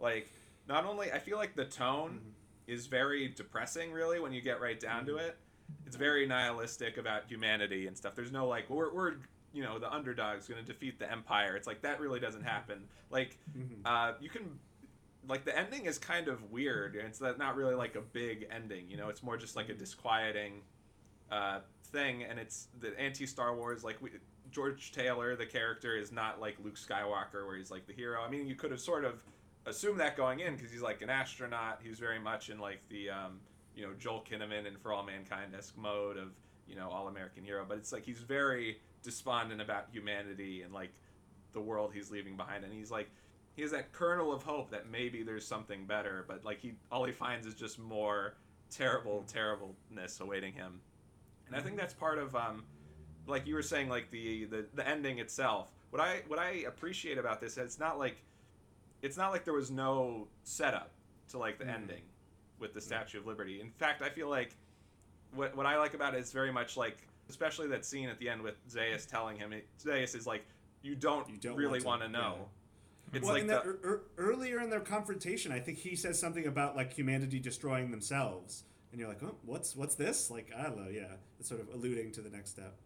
[0.00, 0.28] Like,
[0.68, 2.72] not only I feel like the tone mm-hmm.
[2.72, 5.26] is very depressing, really, when you get right down to mm-hmm.
[5.26, 5.36] it.
[5.86, 8.14] It's very nihilistic about humanity and stuff.
[8.14, 9.14] There's no like we're we're
[9.52, 11.56] you know the underdog's going to defeat the empire.
[11.56, 12.84] It's like that really doesn't happen.
[13.10, 13.38] Like,
[13.84, 14.58] uh, you can
[15.26, 16.96] like the ending is kind of weird.
[16.96, 19.08] It's not really like a big ending, you know.
[19.08, 20.62] It's more just like a disquieting
[21.30, 23.84] uh, thing, and it's the anti Star Wars.
[23.84, 24.10] Like we,
[24.50, 28.22] George Taylor, the character, is not like Luke Skywalker, where he's like the hero.
[28.22, 29.22] I mean, you could have sort of
[29.66, 31.80] assumed that going in because he's like an astronaut.
[31.82, 33.40] He's very much in like the um,
[33.74, 36.28] you know Joel Kinnaman and For All Mankind esque mode of
[36.66, 37.64] you know all American hero.
[37.68, 40.90] But it's like he's very despondent about humanity and like
[41.52, 43.10] the world he's leaving behind, and he's like
[43.58, 47.04] he has that kernel of hope that maybe there's something better, but like he all
[47.04, 48.34] he finds is just more
[48.70, 50.80] terrible terribleness awaiting him.
[51.48, 52.62] And I think that's part of um
[53.26, 55.72] like you were saying like the, the the ending itself.
[55.90, 58.22] What I what I appreciate about this is it's not like
[59.02, 60.92] it's not like there was no setup
[61.30, 61.74] to like the Mhm.
[61.74, 62.02] ending
[62.60, 63.60] with the Statue of Liberty.
[63.60, 64.54] In fact, I feel like
[65.34, 66.98] what what I like about it is very much like
[67.28, 70.44] especially that scene at the end with Zaius telling him it, Zaius is like
[70.80, 72.48] you don't, You don't really want want to, to know.
[73.12, 75.96] It's well, like in the, that, er, er, earlier in their confrontation, I think he
[75.96, 80.30] says something about like humanity destroying themselves, and you're like, oh, what's what's this?
[80.30, 80.90] Like, I don't know.
[80.90, 82.76] Yeah, it's sort of alluding to the next step.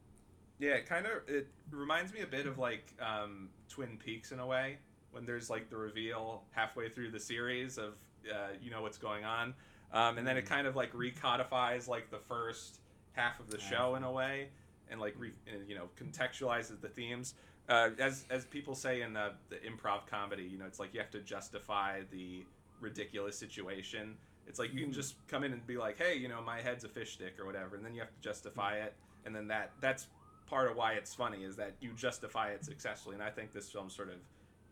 [0.58, 4.38] Yeah, it kind of it reminds me a bit of like um, Twin Peaks in
[4.38, 4.78] a way
[5.10, 7.94] when there's like the reveal halfway through the series of
[8.32, 9.54] uh, you know what's going on,
[9.92, 12.78] um, and then it kind of like recodifies like the first
[13.12, 14.48] half of the show in a way,
[14.90, 17.34] and like re, and, you know contextualizes the themes.
[17.68, 21.00] Uh, as as people say in the, the improv comedy, you know, it's like you
[21.00, 22.44] have to justify the
[22.80, 24.16] ridiculous situation.
[24.46, 26.84] It's like you can just come in and be like, hey, you know, my head's
[26.84, 28.94] a fish stick or whatever, and then you have to justify it,
[29.24, 30.08] and then that that's
[30.46, 33.70] part of why it's funny is that you justify it successfully, and I think this
[33.70, 34.16] film sort of,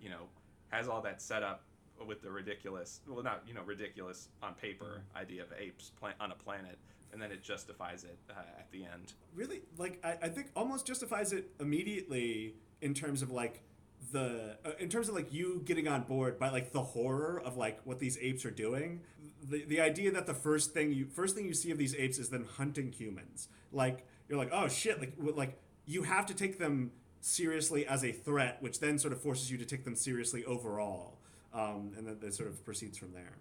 [0.02, 0.24] you know,
[0.68, 1.62] has all that set up
[2.06, 6.34] with the ridiculous, well, not you know, ridiculous on paper idea of apes on a
[6.34, 6.78] planet,
[7.12, 9.14] and then it justifies it uh, at the end.
[9.34, 13.62] really like I, I think almost justifies it immediately in terms of like
[14.12, 17.56] the uh, in terms of like you getting on board by like the horror of
[17.56, 19.00] like what these apes are doing
[19.42, 22.18] the the idea that the first thing you first thing you see of these apes
[22.18, 26.58] is them hunting humans like you're like, oh shit, like like you have to take
[26.58, 30.44] them seriously as a threat, which then sort of forces you to take them seriously
[30.44, 31.18] overall,
[31.52, 33.38] um, and then it sort of proceeds from there.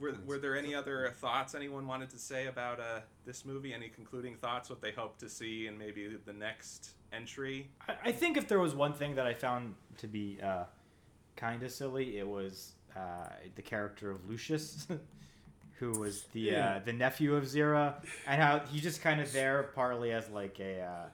[0.00, 3.72] Were, were there any other thoughts anyone wanted to say about uh, this movie?
[3.72, 4.68] Any concluding thoughts?
[4.70, 7.68] What they hope to see in maybe the next entry?
[7.88, 10.64] I, I think if there was one thing that I found to be uh,
[11.36, 14.86] kind of silly, it was uh, the character of Lucius,
[15.78, 16.76] who was the Yeah.
[16.76, 17.94] uh, the nephew of Zira,
[18.26, 20.80] and how he's just kind of there partly as like a.
[20.82, 21.04] Uh,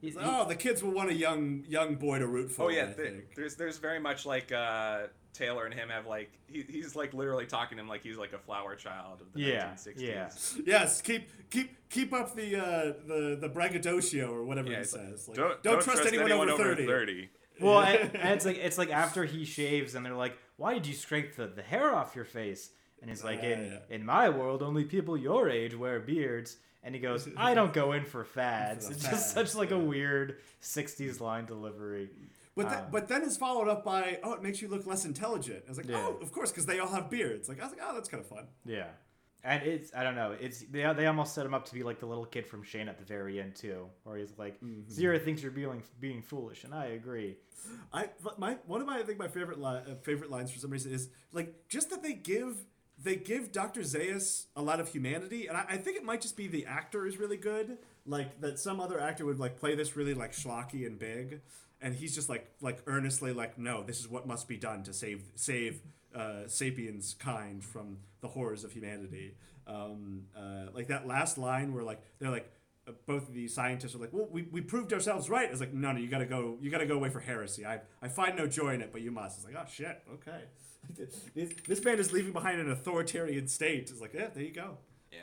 [0.00, 2.64] he- he- Oh, the kids will want a young young boy to root for.
[2.64, 3.34] Oh yeah, I th- think.
[3.36, 5.04] there's there's very much like uh,
[5.34, 8.32] Taylor and him have like he, he's like literally talking to him like he's like
[8.32, 10.00] a flower child of the Yeah, 1960s.
[10.00, 10.28] yeah.
[10.64, 14.92] Yes, keep keep keep up the uh, the the braggadocio or whatever Yeah, he it's
[14.94, 15.28] like, says.
[15.28, 16.86] Like, don't, trust, anyone, over thirty.
[16.86, 17.28] 30.
[17.60, 20.86] well, and, and it's like it's like after he shaves, and they're like, "Why did
[20.86, 22.70] you scrape the, the hair off your face?"
[23.00, 23.94] And he's like, Ah, "In yeah.
[23.96, 27.92] in my world, only people your age wear beards." And he goes, "I don't go
[27.92, 32.08] in for fads." For the It's just such like a weird '60s line delivery.
[32.56, 35.04] But th- Um, but then it's followed up by oh, it makes you look less
[35.04, 35.64] intelligent.
[35.66, 35.96] I was like, Yeah.
[36.06, 37.48] oh, of course, because they all have beards.
[37.48, 38.46] Like I was like, oh, that's kind of fun.
[38.64, 38.86] Yeah,
[39.42, 40.36] and it's I don't know.
[40.40, 42.88] It's they they almost set him up to be like the little kid from Shane
[42.88, 44.90] at the very end too, where he's like, Mm-hmm.
[44.92, 47.36] Zira thinks you're being being foolish, and I agree.
[47.92, 50.70] I my one of my I think my favorite li- uh, favorite lines for some
[50.70, 52.56] reason is like just that they give
[53.02, 53.80] they give Dr.
[53.80, 57.04] Zaius a lot of humanity, and I, I think it might just be the actor
[57.06, 57.78] is really good.
[58.06, 61.40] Like that some other actor would like play this really like schlocky and big,
[61.84, 64.92] and he's just like like earnestly like no, this is what must be done to
[64.92, 65.80] save save
[66.16, 69.36] uh, sapiens kind from the horrors of humanity.
[69.66, 72.50] Um, uh, like that last line where like they're like
[72.88, 75.50] uh, both of these scientists are like, well, we, we proved ourselves right.
[75.50, 77.64] It's like, no, no, you gotta go, you gotta go away for heresy.
[77.64, 79.38] I, I find no joy in it, but you must.
[79.38, 80.42] It's like, oh shit, okay.
[81.34, 83.90] this, this man is leaving behind an authoritarian state.
[83.90, 84.78] It's like, yeah, there you go.
[85.12, 85.18] Yeah.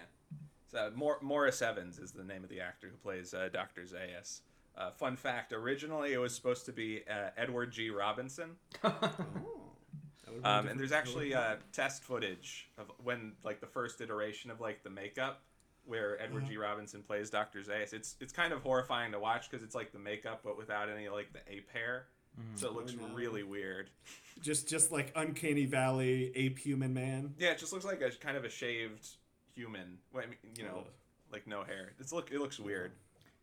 [0.71, 3.81] So Mor- Maurice Evans is the name of the actor who plays uh, Dr.
[3.83, 4.41] Zaius.
[4.77, 7.89] Uh, fun fact: originally it was supposed to be uh, Edward G.
[7.89, 8.51] Robinson,
[8.83, 8.91] Oh.
[10.23, 13.99] That would've been um, and there's actually uh, test footage of when like the first
[14.01, 15.41] iteration of like the makeup
[15.85, 16.57] where Edward G.
[16.57, 17.59] Robinson plays Dr.
[17.59, 17.91] Zaius.
[17.93, 21.09] It's it's kind of horrifying to watch because it's like the makeup but without any
[21.09, 22.05] like the ape hair,
[22.55, 23.13] so it looks Oh, no.
[23.13, 23.89] really weird.
[24.41, 27.33] just just like uncanny valley ape human man.
[27.37, 29.07] Yeah, it just looks like a kind of a shaved
[29.53, 29.97] human.
[30.13, 30.85] Well, I mean, you know, Ugh.
[31.33, 31.91] like no hair.
[31.99, 32.93] It's look it looks weird.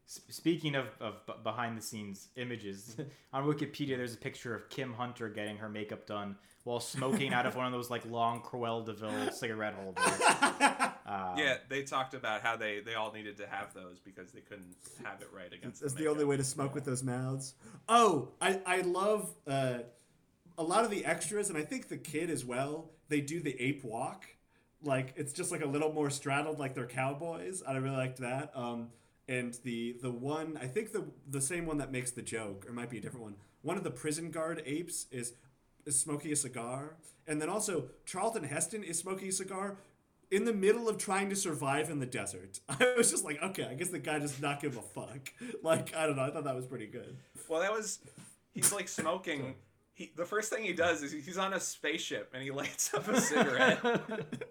[0.08, 2.96] S- Speaking of, of behind the scenes images,
[3.32, 7.46] on Wikipedia there's a picture of Kim Hunter getting her makeup done while smoking out
[7.46, 10.04] of one of those like long Cruella de Vil cigarette holders.
[11.08, 14.40] Uh, Yeah, they talked about how they they all needed to have those because they
[14.42, 15.80] couldn't have it right against.
[15.80, 17.54] That's the, the only way to smoke with those mouths.
[17.88, 19.78] Oh, I I love uh,
[20.58, 22.90] a lot of the extras, and I think the kid as well.
[23.08, 24.26] They do the ape walk,
[24.82, 27.62] like it's just like a little more straddled, like they're cowboys.
[27.66, 28.52] I really liked that.
[28.54, 28.88] Um,
[29.28, 32.70] and the the one I think the the same one that makes the joke, or
[32.70, 33.36] it might be a different one.
[33.62, 35.34] One of the prison guard apes is
[35.84, 39.78] is smoking a cigar, and then also Charlton Heston is smoking a cigar.
[40.30, 43.64] In the middle of trying to survive in the desert, I was just like, okay,
[43.64, 45.32] I guess the guy does not give a fuck.
[45.62, 47.16] Like, I don't know, I thought that was pretty good.
[47.48, 48.00] Well, that was
[48.52, 49.54] he's like smoking.
[49.94, 53.08] He the first thing he does is he's on a spaceship and he lights up
[53.08, 53.80] a cigarette,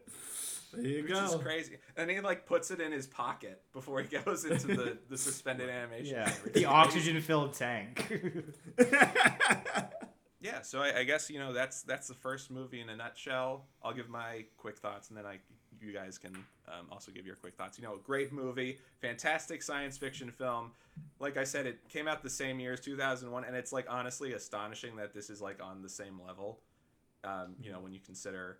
[0.73, 1.23] There you which go.
[1.25, 1.77] is crazy.
[1.95, 5.69] And he like puts it in his pocket before he goes into the the suspended
[5.69, 6.15] animation.
[6.15, 8.05] yeah, the oxygen filled tank.
[10.39, 13.65] Yeah, so I, I guess you know that's that's the first movie in a nutshell.
[13.83, 15.39] I'll give my quick thoughts, and then I
[15.81, 16.35] you guys can
[16.67, 17.77] um, also give your quick thoughts.
[17.79, 20.71] You know, great movie, fantastic science fiction film.
[21.19, 23.73] Like I said, it came out the same year as two thousand one, and it's
[23.73, 26.59] like honestly astonishing that this is like on the same level.
[27.23, 28.59] Um, you know, when you consider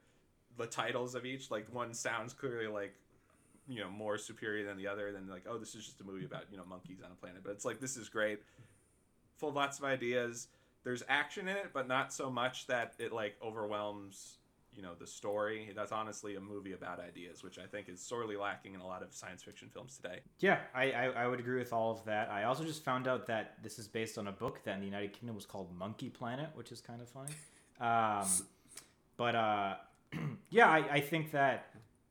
[0.58, 2.95] the titles of each, like one sounds clearly like
[3.68, 5.12] you know more superior than the other.
[5.12, 7.41] Than like, oh, this is just a movie about you know monkeys on a planet,
[7.43, 8.39] but it's like this is great,
[9.38, 10.48] full of lots of ideas
[10.88, 14.38] there's action in it, but not so much that it like overwhelms
[14.74, 15.74] you know the story.
[15.76, 19.04] That's honestly a movie about ideas, which I think is sorely lacking in a lot
[19.04, 20.20] of science fiction films today.
[20.39, 22.30] yeah, I, I I would agree with all of that.
[22.32, 24.86] I also just found out that this is based on a book that in the
[24.86, 27.32] United Kingdom was called Monkey Planet, which is kind of funny.
[27.80, 28.26] Um,
[29.18, 29.76] but uh,
[30.49, 31.68] yeah, I, I think that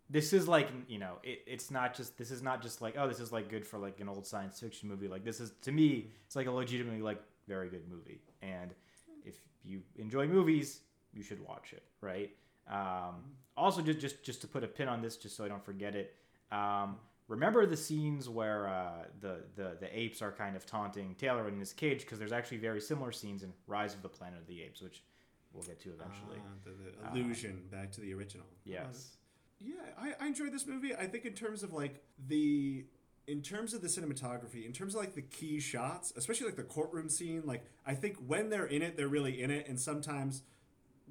[0.09, 3.09] this is like you know it, it's not just this is not just like oh
[3.09, 5.09] this is like good for like an old science fiction movie.
[5.09, 8.21] Like this is to me it's like a legitimately like very good movie.
[8.43, 8.73] And
[9.25, 10.81] if you enjoy movies
[11.13, 12.31] you should watch it right?
[12.69, 13.23] Um,
[13.57, 15.95] also just just just to put a pin on this just so i don't forget
[15.95, 16.17] it
[16.53, 16.97] um,
[17.29, 21.59] remember the scenes where uh, the, the the apes are kind of taunting taylor in
[21.59, 22.01] his cage?
[22.01, 25.03] Because there's actually very similar scenes in rise of the planet of the apes which
[25.57, 26.71] we'll get to eventually Ah, the,
[27.15, 28.47] the illusion back to the original.
[28.65, 29.17] yes
[29.61, 30.95] Yeah, I, I enjoyed this movie.
[30.95, 32.85] I think in terms of like the
[33.27, 36.63] in terms of the cinematography, in terms of like the key shots, especially like the
[36.63, 40.43] courtroom scene, like I think when they're in it, they're really in it, and sometimes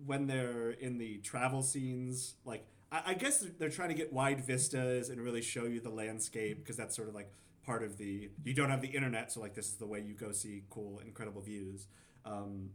[0.06, 4.14] when they're in the travel scenes, like I, I guess they're, they're trying to get
[4.14, 7.32] wide vistas and really show you the landscape because that's sort of like
[7.66, 10.14] part of the you don't have the internet, so like this is the way you
[10.14, 11.88] go see cool, incredible views.
[12.24, 12.70] Um,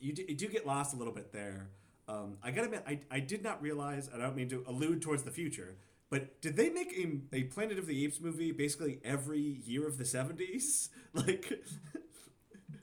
[0.00, 1.68] you do, you do get lost a little bit there.
[2.08, 5.02] Um, I gotta admit, I, I did not realize, and I don't mean to allude
[5.02, 5.76] towards the future,
[6.10, 6.92] but did they make
[7.32, 10.88] a, a Planet of the Apes movie basically every year of the 70s?
[11.14, 11.52] Like,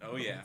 [0.03, 0.41] Oh yeah.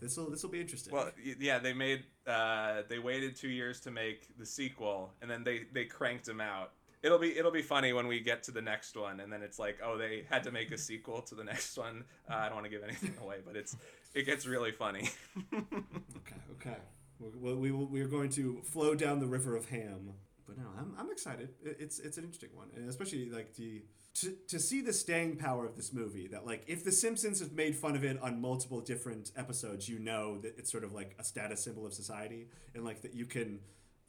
[0.00, 0.92] this will this will be interesting.
[0.92, 1.10] Well,
[1.40, 5.64] yeah, they made uh, they waited two years to make the sequel, and then they
[5.72, 6.72] they cranked them out.
[7.02, 9.58] It'll be it'll be funny when we get to the next one, and then it's
[9.58, 12.04] like, oh, they had to make a sequel to the next one.
[12.28, 13.76] Uh, I don't want to give anything away, but it's
[14.14, 15.08] it gets really funny.
[15.54, 16.76] okay, okay.
[17.18, 20.12] We, we, will, we are going to flow down the river of ham.
[20.46, 21.50] But no, I'm, I'm excited.
[21.64, 23.82] It- It's it's an interesting one, and especially like the
[24.20, 26.26] to, to see the staying power of this movie.
[26.28, 29.98] That like if The Simpsons have made fun of it on multiple different episodes, you
[29.98, 33.26] know that it's sort of like a status symbol of society, and like that you
[33.26, 33.60] can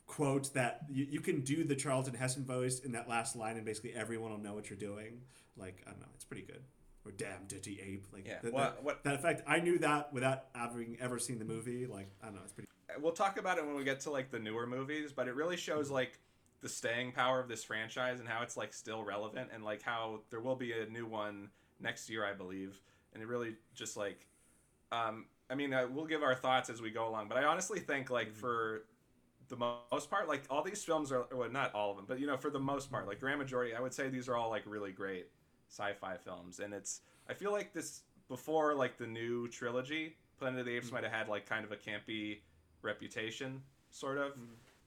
[0.08, 3.66] quote that you, you can do the Charlton Heston voice in that last line, and
[3.66, 5.22] basically everyone will know what you're doing.
[5.58, 6.62] Like I don't know, it's pretty good.
[7.06, 8.08] Or damn dirty ape.
[8.12, 9.42] Like Yeah, that, what- that, what- that effect.
[9.48, 11.86] I knew that without having ever seen the movie.
[11.86, 12.70] Like I don't know, it's pretty.
[13.00, 15.58] we'll talk about it when we get to like the newer movies, but it really
[15.58, 16.20] shows like
[16.62, 20.22] the staying power of this franchise and how it's like still relevant and like how
[20.32, 21.50] there will be a new one
[21.80, 22.82] next year, I believe.
[23.14, 24.26] And it really just like,
[24.92, 27.80] um, I mean, uh, we'll give our thoughts as we go along, but I honestly
[27.80, 28.84] think like for
[29.50, 32.28] the most part, like all these films are, well, not all of them, but you
[32.28, 34.64] know, for the most part, like grand majority, I would say these are all like
[34.66, 35.28] really great
[35.70, 40.66] sci-fi films, and it's I feel like this before like the new trilogy, Planet of
[40.66, 42.40] the Apes might have had like kind of a campy
[42.82, 44.34] reputation, sort of,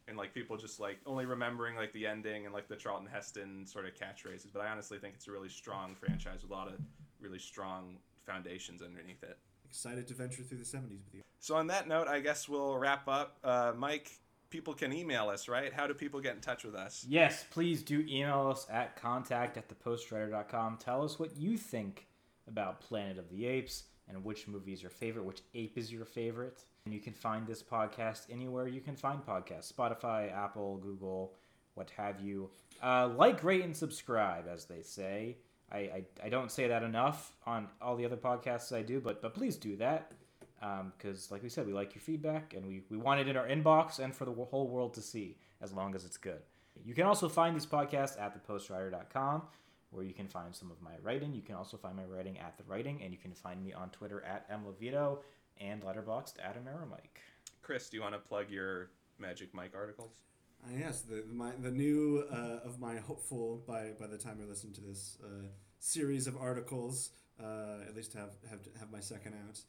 [0.08, 3.66] and like people just like only remembering like the ending and like the Charlton Heston
[3.66, 4.52] sort of catchphrases.
[4.52, 6.74] But I honestly think it's a really strong franchise with a lot of
[7.20, 7.96] really strong
[8.26, 9.38] foundations underneath it.
[9.68, 11.22] Excited to venture through the 70s with you.
[11.38, 13.38] So on that note, I guess we'll wrap up.
[13.42, 14.10] Uh, Mike,
[14.50, 15.72] people can email us, right?
[15.72, 17.06] How do people get in touch with us?
[17.08, 20.78] Yes, please do email us at contact at thepostwriter.com.
[20.78, 22.06] Tell us what you think
[22.48, 26.04] about Planet of the Apes and which movie is your favorite, which ape is your
[26.04, 26.64] favorite.
[26.84, 31.34] And you can find this podcast anywhere you can find podcasts Spotify, Apple, Google,
[31.74, 32.50] what have you.
[32.82, 35.36] Uh, like, rate, and subscribe, as they say.
[35.70, 39.22] I, I, I don't say that enough on all the other podcasts I do, but,
[39.22, 40.12] but please do that.
[40.60, 43.46] Because, like we said, we like your feedback and we, we want it in our
[43.46, 46.42] inbox and for the whole world to see as long as it's good.
[46.84, 49.42] You can also find these podcasts at thepostwriter.com
[49.90, 51.34] where you can find some of my writing.
[51.34, 53.90] You can also find my writing at The Writing, and you can find me on
[53.90, 55.18] Twitter at mlevito
[55.60, 57.18] and Letterboxd at Amerimike.
[57.62, 60.22] Chris, do you want to plug your Magic Mike articles?
[60.64, 64.46] Uh, yes, the my the new uh, of my hopeful by by the time you
[64.46, 65.46] listen to this uh,
[65.78, 67.10] series of articles.
[67.42, 69.60] Uh, at least have have have my second out.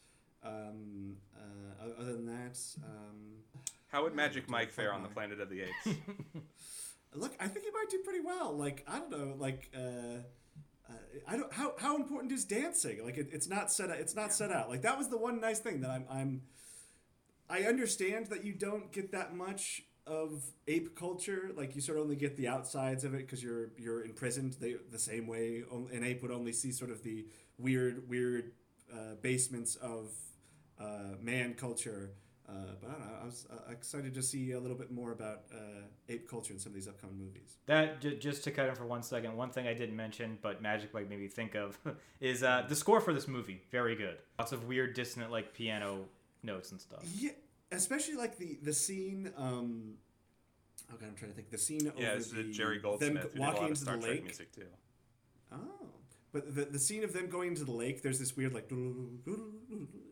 [0.44, 3.44] Um, uh, other than that, um,
[3.88, 5.10] How would Magic Mike fare fun on the.
[5.10, 5.98] Planet of the Apes?
[7.16, 8.56] look, I think he might do pretty well.
[8.56, 9.70] Like I don't know, like.
[9.76, 10.24] Uh,
[10.89, 10.94] uh,
[11.28, 13.04] I don't how how important is dancing?
[13.04, 14.70] Like it, it's not set it's not set out.
[14.70, 16.42] Like that was the one nice thing that I'm I'm
[17.50, 21.52] I understand that you don't get that much of ape culture.
[21.56, 24.80] Like you sort of only get the outsides of it because you're you're imprisoned the
[24.89, 27.26] the same way an ape would only see sort of the
[27.58, 28.52] weird weird
[28.92, 30.10] uh, basements of
[30.82, 32.12] uh, man culture.
[32.50, 33.14] Uh, but I don't know.
[33.22, 36.60] I was uh, excited to see a little bit more about uh, ape culture in
[36.60, 37.56] some of these upcoming movies.
[37.66, 40.62] That j- just to cut in for one second, one thing I didn't mention, but
[40.62, 41.80] Magic Mike made me think of,
[42.20, 43.62] is uh, the score for this movie.
[43.72, 44.18] Very good.
[44.38, 46.06] Lots of weird, dissonant, like piano
[46.44, 47.06] notes and stuff.
[47.16, 47.30] Yeah,
[47.72, 49.32] especially like the the scene.
[49.38, 49.94] Um,
[50.94, 51.52] okay, I'm trying to think.
[51.52, 53.64] The scene over yeah, it's the, the Jerry them Goldsmith who did a walking lot
[53.64, 54.24] of into Star the Trek lake.
[54.26, 54.66] music too.
[55.54, 55.58] Oh,
[56.32, 58.02] but the the scene of them going into the lake.
[58.02, 58.72] There's this weird like.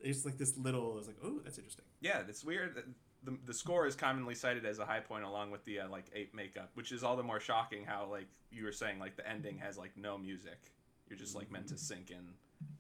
[0.04, 0.98] It's like this little.
[0.98, 1.86] It's like oh, that's interesting.
[2.02, 2.84] Yeah, it's weird.
[3.24, 6.06] The, the score is commonly cited as a high point along with the uh, like
[6.14, 7.86] ape makeup, which is all the more shocking.
[7.86, 10.72] How like you were saying, like the ending has like no music.
[11.10, 12.30] You're just like meant to sink in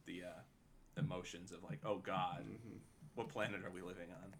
[0.05, 2.45] the uh, emotions of like, oh God,
[3.15, 4.33] what planet are we living on?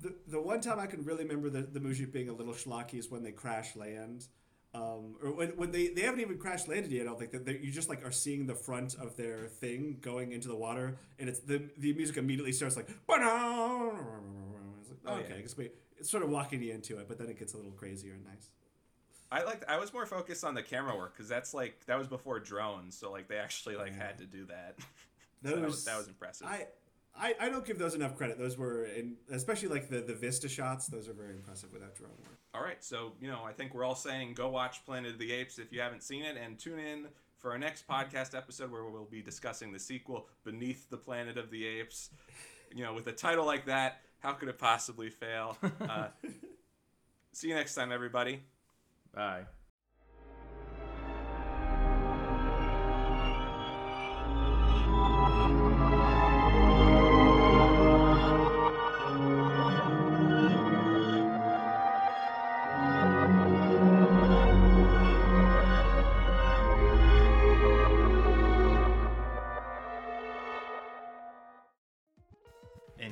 [0.00, 2.94] The the one time I can really remember the the Mujib being a little schlocky
[2.94, 4.26] is when they crash land.
[4.72, 7.02] Um, or when, when they, they haven't even crash landed yet.
[7.02, 10.30] I don't think that you just like are seeing the front of their thing going
[10.32, 12.88] into the water, and it's the the music immediately starts like.
[12.88, 13.20] It's like
[15.06, 15.24] Oh, yeah.
[15.24, 17.54] okay, I guess we, it's sort of walking you into it, but then it gets
[17.54, 18.50] a little crazier and nice.
[19.32, 19.68] I like.
[19.68, 22.96] I was more focused on the camera work because that's like that was before drones,
[22.96, 24.06] so like they actually like Yeah.
[24.06, 24.76] had to do that.
[25.42, 26.46] Those so that was that was impressive.
[26.46, 26.66] I,
[27.16, 28.38] I I don't give those enough credit.
[28.38, 30.86] Those were, in, especially like the the Vista shots.
[30.86, 32.38] Those are very impressive without drone work.
[32.54, 35.32] All right, so you know, I think we're all saying go watch Planet of the
[35.32, 37.06] Apes if you haven't seen it, and tune in
[37.38, 41.50] for our next podcast episode where we'll be discussing the sequel, Beneath the Planet of
[41.50, 42.10] the Apes.
[42.74, 45.56] You know, with a title like that, how could it possibly fail?
[45.80, 46.08] Uh,
[47.32, 48.42] see you next time, everybody.
[49.14, 49.44] Bye.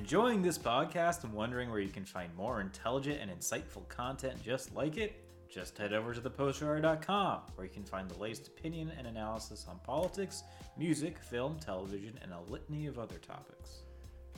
[0.08, 4.74] Enjoying this podcast and wondering where you can find more intelligent and insightful content just
[4.74, 5.22] like it?
[5.50, 9.78] Just head over to thepostrider.com where you can find the latest opinion and analysis on
[9.84, 10.44] politics,
[10.78, 13.82] music, film, television, and a litany of other topics.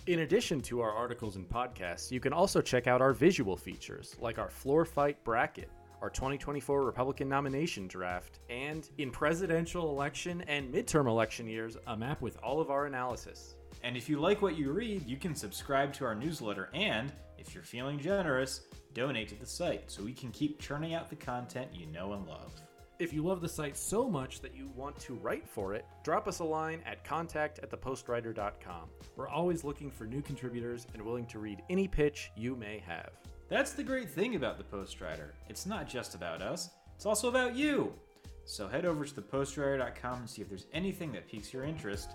[0.09, 4.17] In addition to our articles and podcasts, you can also check out our visual features,
[4.19, 5.71] like our floor fight bracket,
[6.03, 12.21] our 2024 Republican nomination draft, and in presidential election and midterm election years, a map
[12.21, 13.55] with all of our analysis.
[13.83, 17.55] And if you like what you read, you can subscribe to our newsletter and, if
[17.55, 18.63] you're feeling generous,
[18.93, 22.27] donate to the site so we can keep churning out the content you know and
[22.27, 22.53] love.
[22.99, 26.29] If you love the site so much that you want to write for it, drop
[26.29, 28.91] us a line at contact at thepostrider.com.
[29.17, 33.13] We're always looking for new contributors and willing to read any pitch you may have.
[33.49, 35.35] That's the great thing about the Postrider.
[35.49, 37.95] It's not just about us, it's also about you.
[38.45, 42.11] So head over to thepostrider.com and see if there's anything that piques your interest.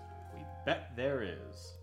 [0.66, 1.75] Bet there is.